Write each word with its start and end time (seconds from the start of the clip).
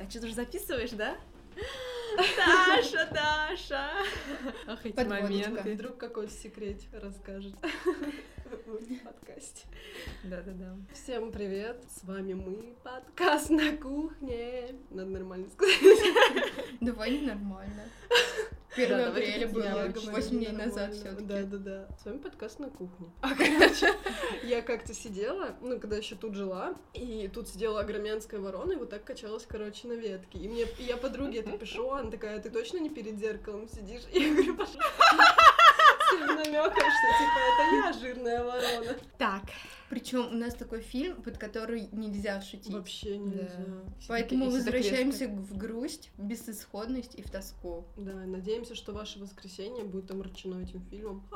А 0.00 0.08
что, 0.08 0.20
ты 0.20 0.26
уже 0.28 0.34
записываешь, 0.34 0.92
да? 0.92 1.14
Даша, 2.16 3.06
Даша! 3.12 3.90
Ах, 4.66 4.86
эти 4.86 5.04
моменты. 5.04 5.74
Вдруг 5.74 5.98
какой-то 5.98 6.32
секрет 6.32 6.80
расскажет 6.90 7.54
в 8.46 9.04
подкасте. 9.04 9.66
Да-да-да. 10.24 10.74
Всем 10.94 11.30
привет, 11.30 11.84
с 11.94 12.02
вами 12.04 12.32
мы, 12.32 12.74
подкаст 12.82 13.50
на 13.50 13.76
кухне. 13.76 14.74
Надо 14.88 15.10
нормально 15.10 15.50
сказать. 15.50 15.78
Давай 16.80 17.20
нормально. 17.20 17.82
1 18.84 18.96
Да, 18.96 19.08
апреля 19.08 19.48
было 19.48 19.62
я 19.62 19.88
говорю 19.88 20.10
8 20.10 20.30
дней 20.30 20.52
назад 20.52 20.94
все 20.94 21.12
таки 21.12 21.24
Да-да-да. 21.24 21.88
С 22.00 22.04
вами 22.04 22.18
подкаст 22.18 22.58
на 22.58 22.70
кухне. 22.70 23.10
А, 23.20 23.34
короче, 23.34 23.92
я 24.44 24.62
как-то 24.62 24.94
сидела, 24.94 25.56
ну, 25.60 25.78
когда 25.78 25.96
еще 25.96 26.14
тут 26.14 26.34
жила, 26.34 26.74
и 26.94 27.30
тут 27.32 27.48
сидела 27.48 27.80
огроменская 27.80 28.40
ворона, 28.40 28.72
и 28.72 28.76
вот 28.76 28.90
так 28.90 29.04
качалась, 29.04 29.44
короче, 29.46 29.88
на 29.88 29.92
ветке. 29.92 30.38
И 30.38 30.48
мне, 30.48 30.66
я 30.78 30.96
подруге 30.96 31.40
это 31.40 31.56
пишу, 31.56 31.90
она 31.90 32.10
такая, 32.10 32.40
ты 32.40 32.50
точно 32.50 32.78
не 32.78 32.90
перед 32.90 33.18
зеркалом 33.18 33.68
сидишь? 33.68 34.02
И 34.12 34.20
я 34.22 34.32
говорю, 34.32 34.56
пошла. 34.56 34.82
Намеком, 36.18 36.72
что, 36.72 37.08
типа, 37.18 37.38
это 37.48 37.62
я 37.76 37.92
жирная 37.92 38.44
ворона. 38.44 38.96
Так. 39.18 39.42
Причем 39.90 40.28
у 40.28 40.36
нас 40.36 40.54
такой 40.54 40.82
фильм, 40.82 41.20
под 41.20 41.36
который 41.36 41.88
нельзя 41.90 42.40
шутить. 42.40 42.72
Вообще 42.72 43.18
нельзя. 43.18 43.50
Поэтому 44.06 44.44
Если 44.44 44.58
так 44.58 44.66
возвращаемся 44.72 45.26
в 45.26 45.58
грусть, 45.58 46.12
в 46.16 46.22
бессисходность 46.22 47.16
и 47.16 47.22
в 47.22 47.30
тоску. 47.30 47.84
Да, 47.96 48.12
надеемся, 48.12 48.76
что 48.76 48.92
ваше 48.92 49.18
воскресенье 49.18 49.84
будет 49.84 50.08
омрачено 50.12 50.62
этим 50.62 50.80
фильмом. 50.90 51.28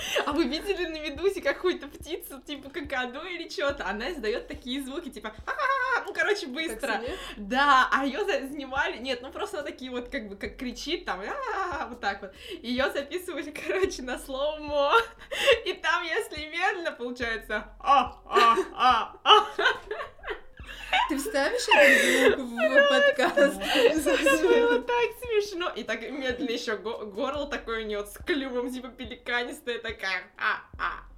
А 0.26 0.32
вы 0.32 0.44
видели 0.44 0.86
на 0.86 0.98
Медузе 1.00 1.40
какую-то 1.40 1.88
птицу, 1.88 2.40
типа 2.40 2.70
какаду 2.70 3.20
или 3.24 3.48
что-то? 3.48 3.86
Она 3.86 4.12
издает 4.12 4.48
такие 4.48 4.82
звуки, 4.82 5.10
типа 5.10 5.34
«А-а-а!» 5.46 6.04
ну, 6.06 6.12
короче, 6.12 6.46
быстро. 6.46 7.00
Да, 7.36 7.88
а 7.92 8.04
ее 8.04 8.20
снимали, 8.48 8.98
нет, 8.98 9.22
ну 9.22 9.30
просто 9.30 9.58
она 9.58 9.66
такие 9.66 9.90
вот 9.90 10.08
как 10.08 10.28
бы 10.28 10.36
как 10.36 10.56
кричит 10.56 11.04
там, 11.04 11.20
«А-а-а!» 11.20 11.86
вот 11.88 12.00
так 12.00 12.20
вот. 12.22 12.34
Ее 12.62 12.90
записывали, 12.90 13.50
короче, 13.66 14.02
на 14.02 14.18
слоумо, 14.18 14.92
и 15.64 15.72
там, 15.74 16.02
если 16.04 16.46
медленно, 16.46 16.92
получается 16.92 17.70
а 17.78 18.20
а 18.26 18.56
а 18.74 19.16
а 19.24 19.46
Ты 21.08 21.18
вставишь 21.18 21.68
этот 21.68 22.38
звук 22.38 22.48
в 22.48 22.88
подкаст? 22.88 24.42
Было 24.42 24.82
так 24.82 25.10
смешно. 25.20 25.72
И 25.76 25.84
так 25.84 26.02
медленно 26.02 26.50
еще 26.50 26.76
горло 26.76 27.46
такое 27.46 27.84
у 27.84 27.86
нее 27.86 28.06
с 28.06 28.16
клювом, 28.24 28.72
типа 28.72 28.88
пеликанистое, 28.88 29.78
такая 29.78 30.22
а 30.38 30.60
а 30.78 31.09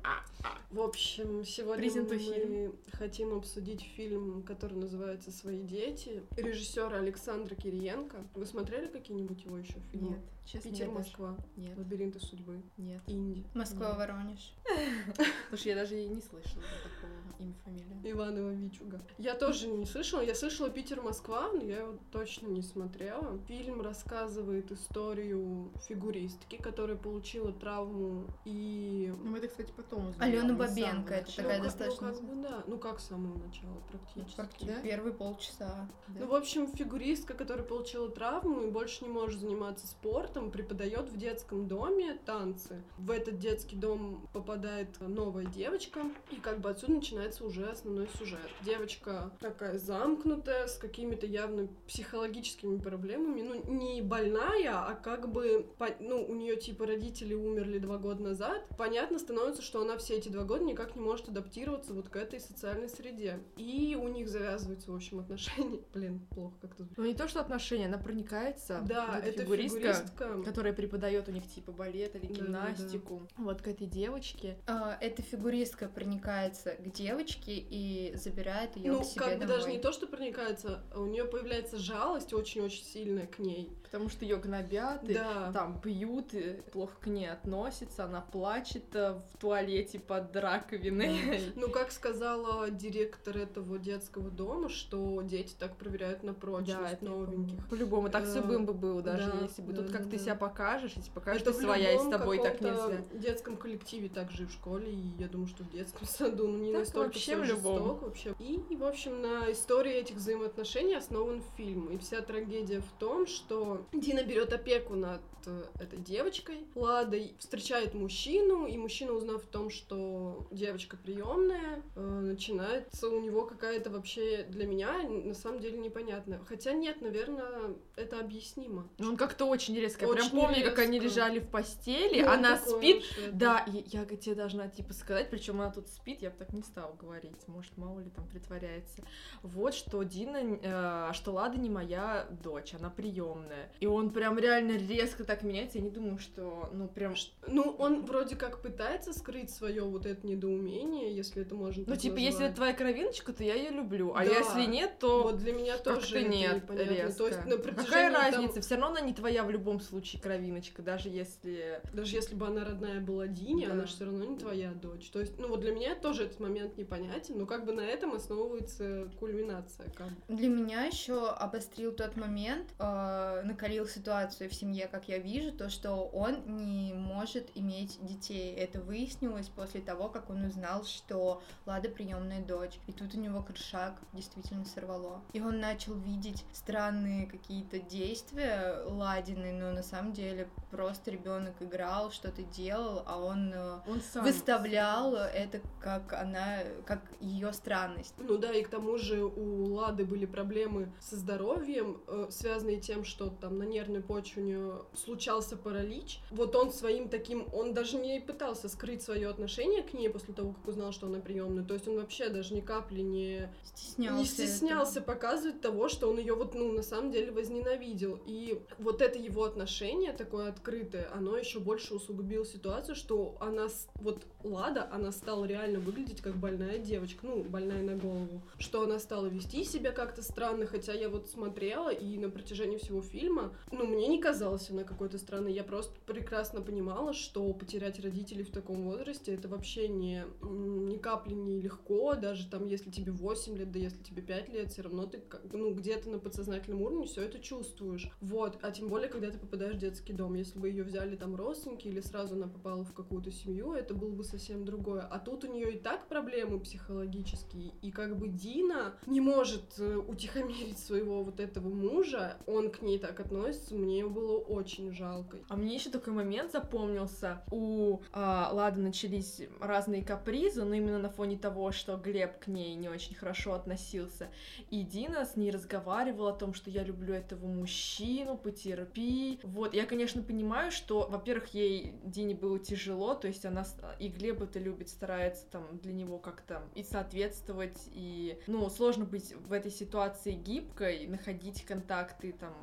В 0.70 0.81
общем, 0.81 1.45
сегодня 1.45 1.83
Презентуй 1.83 2.17
мы 2.17 2.22
фильм. 2.22 2.77
хотим 2.92 3.34
обсудить 3.34 3.83
фильм, 3.95 4.42
который 4.42 4.72
называется 4.78 5.31
«Свои 5.31 5.62
дети». 5.62 6.22
Режиссера 6.36 6.97
Александра 6.98 7.55
Кириенко. 7.55 8.25
Вы 8.34 8.47
смотрели 8.47 8.86
какие-нибудь 8.86 9.45
его 9.45 9.58
еще 9.58 9.75
фильмы? 9.92 10.11
Нет, 10.12 10.20
честно, 10.47 10.70
Питер, 10.70 10.86
даже- 10.86 10.98
Москва, 10.98 11.36
Нет, 11.56 11.77
Лабиринты 11.77 12.20
судьбы, 12.20 12.62
нет. 12.78 13.03
Инди, 13.06 13.45
Москва, 13.55 13.92
Воронеж. 13.95 14.55
Потому 15.06 15.56
что 15.58 15.69
я 15.69 15.75
даже 15.75 16.00
и 16.03 16.08
не 16.08 16.23
слышала 16.23 16.64
такого 16.83 17.12
имя, 17.39 17.55
фамилия. 17.64 18.11
Иванова 18.12 18.50
Вичуга. 18.55 19.00
Я 19.19 19.34
тоже 19.34 19.69
не 19.69 19.84
слышала. 19.84 20.23
Я 20.23 20.34
слышала 20.34 20.70
Питер, 20.70 21.03
Москва, 21.03 21.50
но 21.53 21.62
я 21.62 21.80
его 21.80 21.98
точно 22.11 22.47
не 22.48 22.62
смотрела. 22.62 23.39
Фильм 23.47 23.83
рассказывает 23.83 24.73
историю 24.73 25.70
фигуристки, 25.86 26.56
которая 26.56 26.97
получила 26.97 27.53
травму 27.53 28.25
и 28.47 29.12
Ну, 29.23 29.30
мы 29.30 29.39
это, 29.39 29.48
кстати, 29.48 29.70
потом 29.77 29.92
Алена 30.19 30.25
не 30.25 30.39
с 30.39 30.43
самого 30.43 30.59
Бабенко, 30.59 31.15
это 31.15 31.37
такая 31.37 31.59
ну, 31.59 31.65
как- 31.65 31.79
достаточно- 31.79 32.09
Ну, 32.09 32.15
как 32.15 32.25
бы, 32.25 32.43
да. 32.43 32.62
Ну, 32.67 32.79
как 32.79 33.01
с 33.01 33.07
самого 33.09 33.39
начала, 33.39 33.77
практически. 33.91 34.41
Практи- 34.41 34.67
Да? 34.67 34.81
Первые 34.83 35.12
полчаса. 35.15 35.89
Да. 36.09 36.21
Ну, 36.21 36.27
в 36.27 36.35
общем, 36.35 36.67
фигуристка, 36.67 37.35
которая 37.35 37.65
получила 37.65 38.09
травму 38.11 38.63
и 38.63 38.70
больше 38.70 39.05
не 39.05 39.11
может 39.11 39.41
заниматься 39.41 39.87
спортом, 39.87 40.51
преподает 40.51 41.09
в 41.11 41.17
детском 41.17 41.69
доме 41.69 42.19
танцы. 42.25 42.83
В 42.98 43.11
этот 43.11 43.39
детский 43.39 43.77
дом 43.77 44.29
попадает 44.33 44.89
новая 45.01 45.45
девочка, 45.47 46.01
и 46.31 46.36
как 46.36 46.61
бы 46.61 46.70
отсюда 46.70 46.95
начинается 46.95 47.45
уже 47.45 47.67
основной 47.70 48.08
сюжет. 48.19 48.39
Девочка 48.63 49.31
такая 49.41 49.79
замкнутая, 49.79 50.67
с 50.67 50.77
какими-то 50.79 51.27
явно 51.27 51.69
психологическими 51.86 52.79
проблемами, 52.79 53.42
ну, 53.42 53.63
не 53.73 54.02
больная, 54.02 54.86
а 54.86 54.95
как 54.95 55.31
бы, 55.31 55.67
ну, 56.01 56.25
у 56.25 56.35
нее 56.35 56.57
типа 56.57 56.86
родители 56.86 57.35
умерли 57.35 57.79
два 57.79 57.98
года 57.98 58.23
назад, 58.23 58.64
понятно 58.77 59.19
становится, 59.19 59.63
что 59.63 59.82
она 59.83 59.98
все 59.98 60.17
эти 60.17 60.29
два 60.29 60.45
года 60.45 60.65
никак 60.65 60.97
не 60.97 61.03
может 61.03 61.29
адаптироваться 61.29 61.95
вот 61.95 62.09
к 62.09 62.17
этой 62.17 62.41
социальной 62.41 62.89
среде. 62.89 63.41
И 63.57 63.97
у 64.01 64.09
них 64.09 64.29
завязываются, 64.29 64.91
в 64.91 64.95
общем, 64.95 65.20
отношения. 65.20 65.81
Блин, 65.95 66.20
плохо 66.31 66.55
как-то. 66.63 66.87
Ну, 66.97 67.05
не 67.05 67.15
то, 67.15 67.29
что 67.29 67.41
отношения, 67.41 67.87
она 67.87 67.98
проникается. 67.98 68.81
Да, 68.85 69.07
вот 69.07 69.19
эта 69.19 69.29
это 69.29 69.43
фигуристка, 69.43 69.95
фигуристка. 69.95 70.43
которая 70.43 70.73
преподает 70.73 71.29
у 71.29 71.33
них 71.33 71.47
типа 71.47 71.73
балет 71.73 72.17
или 72.17 72.27
Да, 72.27 72.35
да, 72.35 72.45
гимнастику. 72.45 73.29
Вот 73.37 73.63
к 73.63 73.69
этой 73.69 73.87
девочке. 73.87 74.57
А, 74.67 74.97
Эта 75.01 75.23
фигуристка 75.23 75.89
проникается 75.89 76.73
к 76.73 76.93
девочке 76.93 77.53
и 77.57 78.14
забирает 78.17 78.77
ее 78.77 78.93
Ну, 78.93 79.01
к 79.01 79.05
себе 79.05 79.20
как 79.20 79.39
бы 79.39 79.47
даже 79.47 79.70
не 79.70 79.79
то, 79.79 79.93
что 79.93 80.07
проникается, 80.07 80.83
а 80.95 81.01
у 81.01 81.07
нее 81.07 81.25
появляется 81.25 81.79
жалость 81.79 82.33
очень-очень 82.33 82.85
сильная 82.85 83.27
к 83.27 83.39
ней. 83.39 83.70
Потому 83.92 84.08
что 84.08 84.25
ее 84.25 84.39
гнобят, 84.39 85.07
и 85.07 85.13
Да. 85.13 85.53
там 85.53 85.79
бьют, 85.85 86.33
и 86.33 86.55
плохо 86.73 86.95
к 86.98 87.07
ней 87.08 87.30
относятся, 87.30 88.05
она 88.07 88.23
плачет 88.23 88.85
э, 88.95 89.20
в 89.33 89.36
туалете 89.39 89.98
под 90.01 90.35
раковиной. 90.35 91.13
Ну, 91.57 91.69
как 91.69 91.92
сказала 91.92 92.70
директор 92.70 93.36
этого 93.36 93.79
детского 93.79 94.31
дома, 94.31 94.70
что 94.70 95.20
дети 95.20 95.55
так 95.58 95.77
проверяют 95.77 96.23
на 96.23 96.33
прочность 96.33 97.01
Да, 97.02 97.07
новеньких. 97.07 97.69
По-любому, 97.69 98.08
так 98.08 98.25
все 98.25 98.39
Э, 98.39 98.42
бы 98.42 98.58
бы 98.61 98.73
было, 98.73 99.02
даже 99.02 99.31
да, 99.31 99.39
если 99.42 99.61
бы 99.61 99.75
да, 99.75 99.83
тут 99.83 99.92
как 99.92 100.05
да, 100.07 100.11
ты 100.13 100.19
себя 100.19 100.36
покажешь, 100.36 100.92
если 100.97 101.11
покажешь, 101.11 101.42
Это 101.42 101.52
ты 101.52 101.58
в 101.58 101.61
своя, 101.61 101.92
и 101.92 101.98
с 101.98 102.08
тобой 102.08 102.39
так 102.39 102.63
нельзя. 102.63 103.02
детском 103.13 103.58
коллективе 103.58 104.08
также 104.08 104.45
и 104.45 104.47
в 104.47 104.52
школе, 104.52 104.91
и 104.91 105.13
я 105.19 105.29
думаю, 105.29 105.48
что 105.48 105.64
в 105.64 105.70
детском 105.70 106.07
саду, 106.07 106.48
ну, 106.48 106.57
не 106.57 106.73
Так 106.73 106.81
настолько 106.81 107.08
вообще 107.08 107.36
в 107.36 107.45
любом. 107.45 107.77
жестоко 107.77 108.05
вообще. 108.05 108.35
И, 108.39 108.75
в 108.75 108.85
общем, 108.85 109.20
на 109.20 109.52
истории 109.52 109.92
этих 109.92 110.17
взаимоотношений 110.17 110.95
основан 110.95 111.42
фильм. 111.58 111.89
И 111.91 111.98
вся 111.98 112.23
трагедия 112.23 112.81
в 112.81 112.91
том, 112.98 113.27
что 113.27 113.82
Дина 113.93 114.23
берет 114.23 114.53
опеку 114.53 114.95
над 114.95 115.20
э, 115.47 115.65
этой 115.81 115.98
девочкой, 115.98 116.67
Ладой, 116.75 117.35
встречает 117.39 117.95
мужчину, 117.95 118.67
и 118.67 118.77
мужчина, 118.77 119.13
узнав 119.13 119.45
о 119.45 119.47
том, 119.47 119.70
что 119.70 120.47
девочка 120.51 120.97
приемная, 120.97 121.83
начинается 121.97 123.09
у 123.09 123.20
него 123.20 123.47
какая-то 123.47 123.91
вообще 123.91 124.45
для 124.48 124.67
меня 124.67 125.03
на 125.09 125.35
самом 125.35 125.61
деле 125.61 125.79
непонятная. 125.79 126.41
Хотя 126.47 126.73
нет, 126.73 127.01
наверное, 127.01 127.75
это 127.97 128.20
объяснимо. 128.20 128.88
Ну, 128.99 129.11
Он 129.11 129.17
как-то 129.17 129.47
очень 129.47 129.75
резко. 129.76 130.06
Я 130.06 130.12
прям 130.12 130.26
Очень 130.26 130.37
помню, 130.41 130.64
как 130.64 130.79
они 130.79 130.99
резко. 130.99 131.20
лежали 131.20 131.38
в 131.41 131.49
постели, 131.49 132.23
Ну, 132.23 132.31
она 132.31 132.56
спит. 132.59 133.05
Да, 133.32 133.61
и 133.67 133.85
я 133.88 134.05
тебе 134.05 134.35
должна 134.35 134.69
типа 134.69 134.93
сказать, 134.93 135.31
причем 135.31 135.61
она 135.61 135.70
тут 135.70 135.88
спит, 135.88 136.23
я 136.23 136.31
бы 136.31 136.37
так 136.37 136.53
не 136.53 136.62
стала 136.62 136.93
говорить, 136.94 137.47
может, 137.49 137.76
мало 137.76 138.00
ли 138.00 138.11
там 138.11 138.26
притворяется. 138.29 139.03
Вот 139.43 139.75
что 139.75 140.03
Дина, 140.03 140.38
э, 140.62 141.12
что 141.14 141.32
Лада 141.32 141.59
не 141.59 141.70
моя 141.70 142.26
дочь, 142.43 142.75
она 142.75 142.91
приемная. 142.91 143.71
И 143.81 143.87
он 143.87 144.10
прям 144.10 144.38
реально 144.38 144.72
резко 144.76 145.25
так 145.25 145.43
меняется, 145.43 145.78
я 145.78 145.84
не 145.84 145.90
думаю, 145.90 146.19
что, 146.19 146.70
ну, 146.72 146.88
прям... 146.88 147.14
Ну, 147.49 147.75
он 147.78 148.05
вроде 148.05 148.37
как 148.37 148.60
пытается 148.62 149.12
скрыть 149.12 149.50
свое 149.50 149.82
вот 149.82 150.06
это 150.06 150.26
недоумение, 150.26 151.14
если 151.14 151.43
это 151.43 151.55
можно 151.55 151.84
Ну, 151.87 151.96
типа, 151.96 152.16
если 152.16 152.46
это 152.46 152.50
назвать. 152.50 152.55
твоя 152.56 152.72
кровиночка, 152.75 153.32
то 153.32 153.43
я 153.43 153.55
ее 153.55 153.70
люблю, 153.70 154.12
а 154.14 154.25
Да. 154.25 154.31
если 154.31 154.64
нет, 154.66 154.99
то 154.99 155.22
Вот 155.25 155.38
для 155.38 155.52
меня 155.52 155.78
тоже 155.78 156.20
это 156.20 156.28
нет, 156.28 156.56
непонятно. 156.56 156.90
резко. 156.93 157.19
То 157.19 157.26
есть 157.28 157.46
на 157.46 157.56
протяжении 157.58 157.87
Какая 157.87 158.12
там- 158.12 158.22
разница? 158.32 158.60
Все 158.60 158.75
равно 158.76 158.87
она 158.88 159.00
не 159.00 159.14
твоя 159.14 159.43
в 159.44 159.50
любом 159.50 159.81
случае 159.81 160.22
кровиночка, 160.22 160.82
даже 160.82 161.08
если... 161.08 161.81
даже 161.93 162.14
если 162.16 162.34
бы 162.34 162.46
она 162.46 162.64
родная 162.64 163.00
была 163.00 163.26
Дине, 163.26 163.66
Да. 163.66 163.72
она 163.72 163.87
же 163.87 163.93
все 163.94 164.04
равно 164.04 164.25
не 164.25 164.38
твоя 164.38 164.72
дочь. 164.72 165.10
То 165.10 165.20
есть, 165.20 165.38
ну 165.38 165.49
вот 165.49 165.60
для 165.60 165.72
меня 165.75 165.94
тоже 165.94 166.25
этот 166.25 166.38
момент 166.40 166.76
непонятен, 166.76 167.38
но 167.38 167.46
как 167.46 167.64
бы 167.64 167.72
на 167.72 167.81
этом 167.82 168.12
основывается 168.14 169.08
кульминация. 169.19 169.90
Как. 169.94 170.08
Для 170.28 170.49
меня 170.49 170.84
еще 170.84 171.28
обострил 171.30 171.92
тот 171.92 172.16
момент, 172.16 172.68
э, 172.78 173.42
накалил 173.62 173.87
ситуацию 173.87 174.50
в 174.50 174.55
семье, 174.55 174.88
как 174.88 175.09
я 175.09 175.19
вижу, 175.19 175.53
то, 175.53 175.70
что 175.70 175.94
он 175.94 176.56
не 176.56 176.93
может 176.94 177.49
иметь 177.55 178.05
детей. 178.05 178.53
Это 178.55 178.81
выяснилось 178.81 179.49
после 179.49 179.81
того, 179.81 180.09
как 180.09 180.31
он 180.31 180.44
узнал, 180.44 180.85
что 180.85 181.43
Лада 181.64 181.88
приемная 181.88 182.41
дочь. 182.41 182.81
И 182.88 182.93
тут 182.93 183.14
у 183.14 183.20
него 183.20 183.41
крышак 183.41 183.94
действительно 184.12 184.64
сорвало. 184.64 185.23
И 185.32 185.41
он 185.41 185.61
начал 185.61 185.94
видеть 185.94 186.44
странные 186.53 187.26
какие-то 187.26 187.79
действия 187.79 188.82
Ладины, 188.87 189.53
но 189.53 189.70
на 189.70 189.85
самом 189.85 190.12
деле 190.12 190.49
просто 190.73 191.12
ребенок 191.12 191.55
играл, 191.61 192.11
что-то 192.11 192.43
делал, 192.43 193.05
а 193.06 193.19
он 193.19 193.53
э, 193.55 193.79
Он 193.87 194.00
сам... 194.00 194.25
выставлял 194.25 195.14
это 195.14 195.61
как 195.81 196.12
она, 196.14 196.59
как 196.85 197.00
ее 197.20 197.53
странность. 197.53 198.14
Ну 198.19 198.38
да, 198.38 198.53
и 198.53 198.62
к 198.62 198.69
тому 198.69 198.99
же 198.99 199.23
у 199.25 199.75
Лады 199.75 200.05
были 200.05 200.26
проблемы 200.26 200.93
со 200.99 201.17
здоровьем, 201.17 202.03
э, 202.09 202.26
связанные 202.31 202.81
тем, 202.81 203.05
что 203.05 203.31
там 203.31 203.51
на 203.58 203.64
нервной 203.64 204.00
почве 204.00 204.43
у 204.43 204.46
нее 204.46 204.72
случался 204.94 205.56
паралич. 205.56 206.20
Вот 206.31 206.54
он 206.56 206.72
своим 206.72 207.08
таким, 207.08 207.46
он 207.52 207.75
даже 207.75 207.96
не 207.96 208.20
пытался 208.20 208.69
скрыть 208.69 209.02
свое 209.02 209.28
отношение 209.28 209.82
к 209.82 209.93
ней 209.94 210.08
после 210.08 210.34
того, 210.34 210.52
как 210.52 210.69
узнал, 210.69 210.93
что 210.93 211.06
она 211.06 211.20
приемная. 211.20 211.64
То 211.64 211.75
есть 211.75 211.88
он 211.88 211.96
вообще 211.96 212.28
даже 212.28 212.54
ни 212.54 212.60
капли 212.60 213.00
не 213.00 213.49
Стеснялся. 213.75 214.19
не 214.19 214.25
стеснялся 214.25 215.00
этого. 215.00 215.14
показывать 215.14 215.60
того, 215.60 215.88
что 215.88 216.10
он 216.10 216.19
ее 216.19 216.34
вот, 216.34 216.54
ну, 216.54 216.72
на 216.72 216.82
самом 216.82 217.10
деле 217.10 217.32
возненавидел. 217.32 218.20
И 218.26 218.60
вот 218.78 219.02
это 219.02 219.19
его 219.19 219.44
отношение 219.44 220.12
такое 220.12 220.49
открытое, 220.49 221.08
оно 221.14 221.37
еще 221.37 221.60
больше 221.60 221.94
усугубило 221.94 222.44
ситуацию, 222.44 222.94
что 222.94 223.37
она, 223.40 223.69
вот 223.96 224.26
Лада, 224.44 224.88
она 224.93 225.12
стала 225.12 225.44
реально 225.44 225.81
выглядеть 225.81 226.20
как 226.20 226.37
больная 226.37 226.78
девочка, 226.78 227.26
ну, 227.26 227.43
больная 227.43 227.82
на 227.82 227.96
голову. 227.96 228.43
Что 228.58 228.82
она 228.82 228.99
стала 228.99 229.26
вести 229.26 229.64
себя 229.64 229.93
как-то 229.93 230.22
странно, 230.22 230.66
хотя 230.66 230.93
я 230.93 231.08
вот 231.08 231.28
смотрела, 231.28 231.90
и 231.90 232.19
на 232.19 232.31
протяжении 232.31 232.76
всего 232.76 233.02
фильма, 233.02 233.41
ну, 233.70 233.86
мне 233.86 234.08
не 234.08 234.20
казалось 234.20 234.70
она 234.70 234.84
какой-то 234.84 235.18
странной, 235.18 235.52
я 235.52 235.64
просто 235.64 235.94
прекрасно 236.06 236.60
понимала, 236.60 237.12
что 237.12 237.52
потерять 237.52 238.00
родителей 238.00 238.44
в 238.44 238.50
таком 238.50 238.82
возрасте, 238.82 239.34
это 239.34 239.48
вообще 239.48 239.88
не, 239.88 240.24
ни 240.42 240.96
капли 240.96 241.34
не 241.34 241.60
легко, 241.60 242.14
даже 242.14 242.48
там, 242.48 242.66
если 242.66 242.90
тебе 242.90 243.12
8 243.12 243.56
лет, 243.56 243.72
да 243.72 243.78
если 243.78 244.02
тебе 244.02 244.22
5 244.22 244.48
лет, 244.50 244.70
все 244.70 244.82
равно 244.82 245.06
ты, 245.06 245.22
ну, 245.52 245.72
где-то 245.74 246.10
на 246.10 246.18
подсознательном 246.18 246.82
уровне 246.82 247.06
все 247.06 247.22
это 247.22 247.38
чувствуешь. 247.38 248.10
Вот, 248.20 248.58
а 248.62 248.70
тем 248.70 248.88
более, 248.88 249.08
когда 249.08 249.30
ты 249.30 249.38
попадаешь 249.38 249.76
в 249.76 249.78
детский 249.78 250.12
дом, 250.12 250.34
если 250.34 250.58
бы 250.58 250.68
ее 250.68 250.84
взяли 250.84 251.16
там 251.16 251.34
родственники 251.34 251.88
или 251.88 252.00
сразу 252.00 252.34
она 252.34 252.48
попала 252.48 252.84
в 252.84 252.92
какую-то 252.92 253.30
семью, 253.30 253.72
это 253.72 253.94
было 253.94 254.10
бы 254.10 254.24
совсем 254.24 254.64
другое. 254.64 255.02
А 255.02 255.18
тут 255.18 255.44
у 255.44 255.52
нее 255.52 255.74
и 255.74 255.78
так 255.78 256.08
проблемы 256.08 256.60
психологические, 256.60 257.72
и 257.82 257.90
как 257.90 258.16
бы 258.16 258.28
Дина 258.28 258.94
не 259.06 259.20
может 259.20 259.78
э, 259.78 259.96
утихомирить 259.96 260.78
своего 260.78 261.22
вот 261.22 261.40
этого 261.40 261.68
мужа, 261.68 262.36
он 262.46 262.70
к 262.70 262.82
ней 262.82 262.98
так 262.98 263.20
относится, 263.22 263.74
мне 263.74 264.06
было 264.06 264.38
очень 264.38 264.92
жалко. 264.92 265.38
А 265.48 265.56
мне 265.56 265.74
еще 265.74 265.90
такой 265.90 266.12
момент 266.12 266.52
запомнился. 266.52 267.42
У 267.50 268.00
а, 268.12 268.50
Лады 268.52 268.80
начались 268.80 269.42
разные 269.60 270.04
капризы, 270.04 270.64
но 270.64 270.74
именно 270.74 270.98
на 270.98 271.08
фоне 271.08 271.36
того, 271.36 271.72
что 271.72 271.96
Глеб 271.96 272.38
к 272.38 272.46
ней 272.46 272.74
не 272.74 272.88
очень 272.88 273.14
хорошо 273.14 273.54
относился. 273.54 274.28
И 274.70 274.82
Дина 274.82 275.24
с 275.24 275.36
ней 275.36 275.50
разговаривала 275.50 276.30
о 276.30 276.34
том, 276.34 276.54
что 276.54 276.70
я 276.70 276.84
люблю 276.84 277.14
этого 277.14 277.46
мужчину, 277.46 278.36
потерпи. 278.36 279.40
Вот, 279.42 279.75
я, 279.75 279.86
конечно, 279.86 280.22
понимаю, 280.22 280.70
что, 280.70 281.08
во-первых, 281.08 281.54
ей 281.54 281.94
Дине 282.04 282.34
было 282.34 282.58
тяжело, 282.58 283.14
то 283.14 283.28
есть 283.28 283.44
она 283.44 283.64
и 283.98 284.08
Глеб 284.08 284.42
это 284.42 284.58
любит, 284.58 284.88
старается 284.88 285.46
там 285.46 285.78
для 285.78 285.92
него 285.92 286.18
как-то 286.18 286.62
и 286.75 286.82
соответствовать, 286.82 287.78
и, 287.92 288.38
ну, 288.46 288.68
сложно 288.70 289.04
быть 289.04 289.34
в 289.34 289.52
этой 289.52 289.70
ситуации 289.70 290.32
гибкой, 290.32 291.06
находить 291.06 291.64
контакты 291.64 292.32
там 292.32 292.54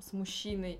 с 0.00 0.12
мужчиной 0.12 0.78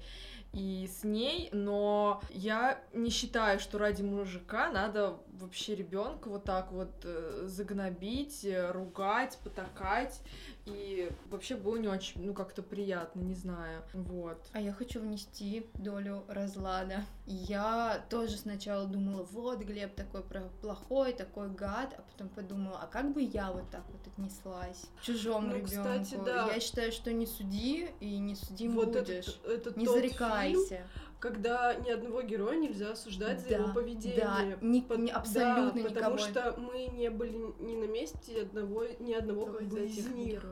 и 0.54 0.88
с 0.88 1.04
ней, 1.04 1.48
но 1.52 2.22
я 2.30 2.80
не 2.92 3.10
считаю, 3.10 3.58
что 3.58 3.78
ради 3.78 4.02
мужика 4.02 4.70
надо 4.70 5.18
вообще 5.32 5.74
ребенка 5.74 6.28
вот 6.28 6.44
так 6.44 6.70
вот 6.70 6.90
э, 7.02 7.42
загнобить, 7.46 8.44
э, 8.44 8.70
ругать, 8.70 9.36
потакать. 9.42 10.20
И 10.66 11.10
вообще 11.26 11.56
было 11.56 11.76
не 11.76 11.88
очень, 11.88 12.24
ну, 12.24 12.32
как-то 12.32 12.62
приятно, 12.62 13.20
не 13.20 13.34
знаю. 13.34 13.82
Вот. 13.92 14.38
А 14.52 14.60
я 14.60 14.72
хочу 14.72 15.00
внести 15.00 15.66
долю 15.74 16.24
разлада. 16.26 17.04
Я 17.26 18.02
тоже 18.08 18.38
сначала 18.38 18.86
думала, 18.86 19.24
вот 19.24 19.58
Глеб 19.60 19.94
такой 19.94 20.22
плохой, 20.62 21.12
такой 21.12 21.50
гад, 21.50 21.94
а 21.98 22.02
потом 22.10 22.28
подумала, 22.30 22.78
а 22.82 22.86
как 22.86 23.12
бы 23.12 23.20
я 23.20 23.52
вот 23.52 23.68
так 23.70 23.82
вот 23.90 24.06
отнеслась 24.06 24.86
к 24.98 25.02
чужому 25.02 25.48
Ну, 25.48 25.56
ребенку? 25.56 25.66
кстати, 25.66 26.18
да. 26.24 26.48
Я 26.50 26.60
считаю, 26.60 26.92
что 26.92 27.12
не 27.12 27.26
суди 27.26 27.90
и 28.00 28.16
не 28.18 28.34
судим 28.34 28.74
вот 28.76 28.88
будешь. 28.92 29.38
этот, 29.42 29.68
это 29.68 29.78
не 29.78 29.84
тот 29.84 29.96
фильм, 30.44 30.60
зарекайся. 30.60 30.88
когда 31.20 31.74
ни 31.74 31.90
одного 31.90 32.22
героя 32.22 32.56
нельзя 32.56 32.92
осуждать 32.92 33.40
за 33.40 33.48
Да, 33.48 33.54
его 33.56 33.72
поведение. 33.72 34.18
Да, 34.20 34.44
ни- 34.60 34.80
По- 34.80 34.94
ни- 34.94 35.10
абсолютно 35.10 35.72
да, 35.72 35.78
никого. 35.78 35.94
потому 35.94 36.18
что 36.18 36.54
мы 36.58 36.86
не 36.86 37.10
были 37.10 37.38
ни 37.60 37.76
на 37.76 37.90
месте 37.90 38.42
одного, 38.42 38.84
ни 39.00 39.12
одного 39.14 39.46
как 39.46 39.62
бы 39.62 39.80
из 39.86 40.06
них. 40.08 40.44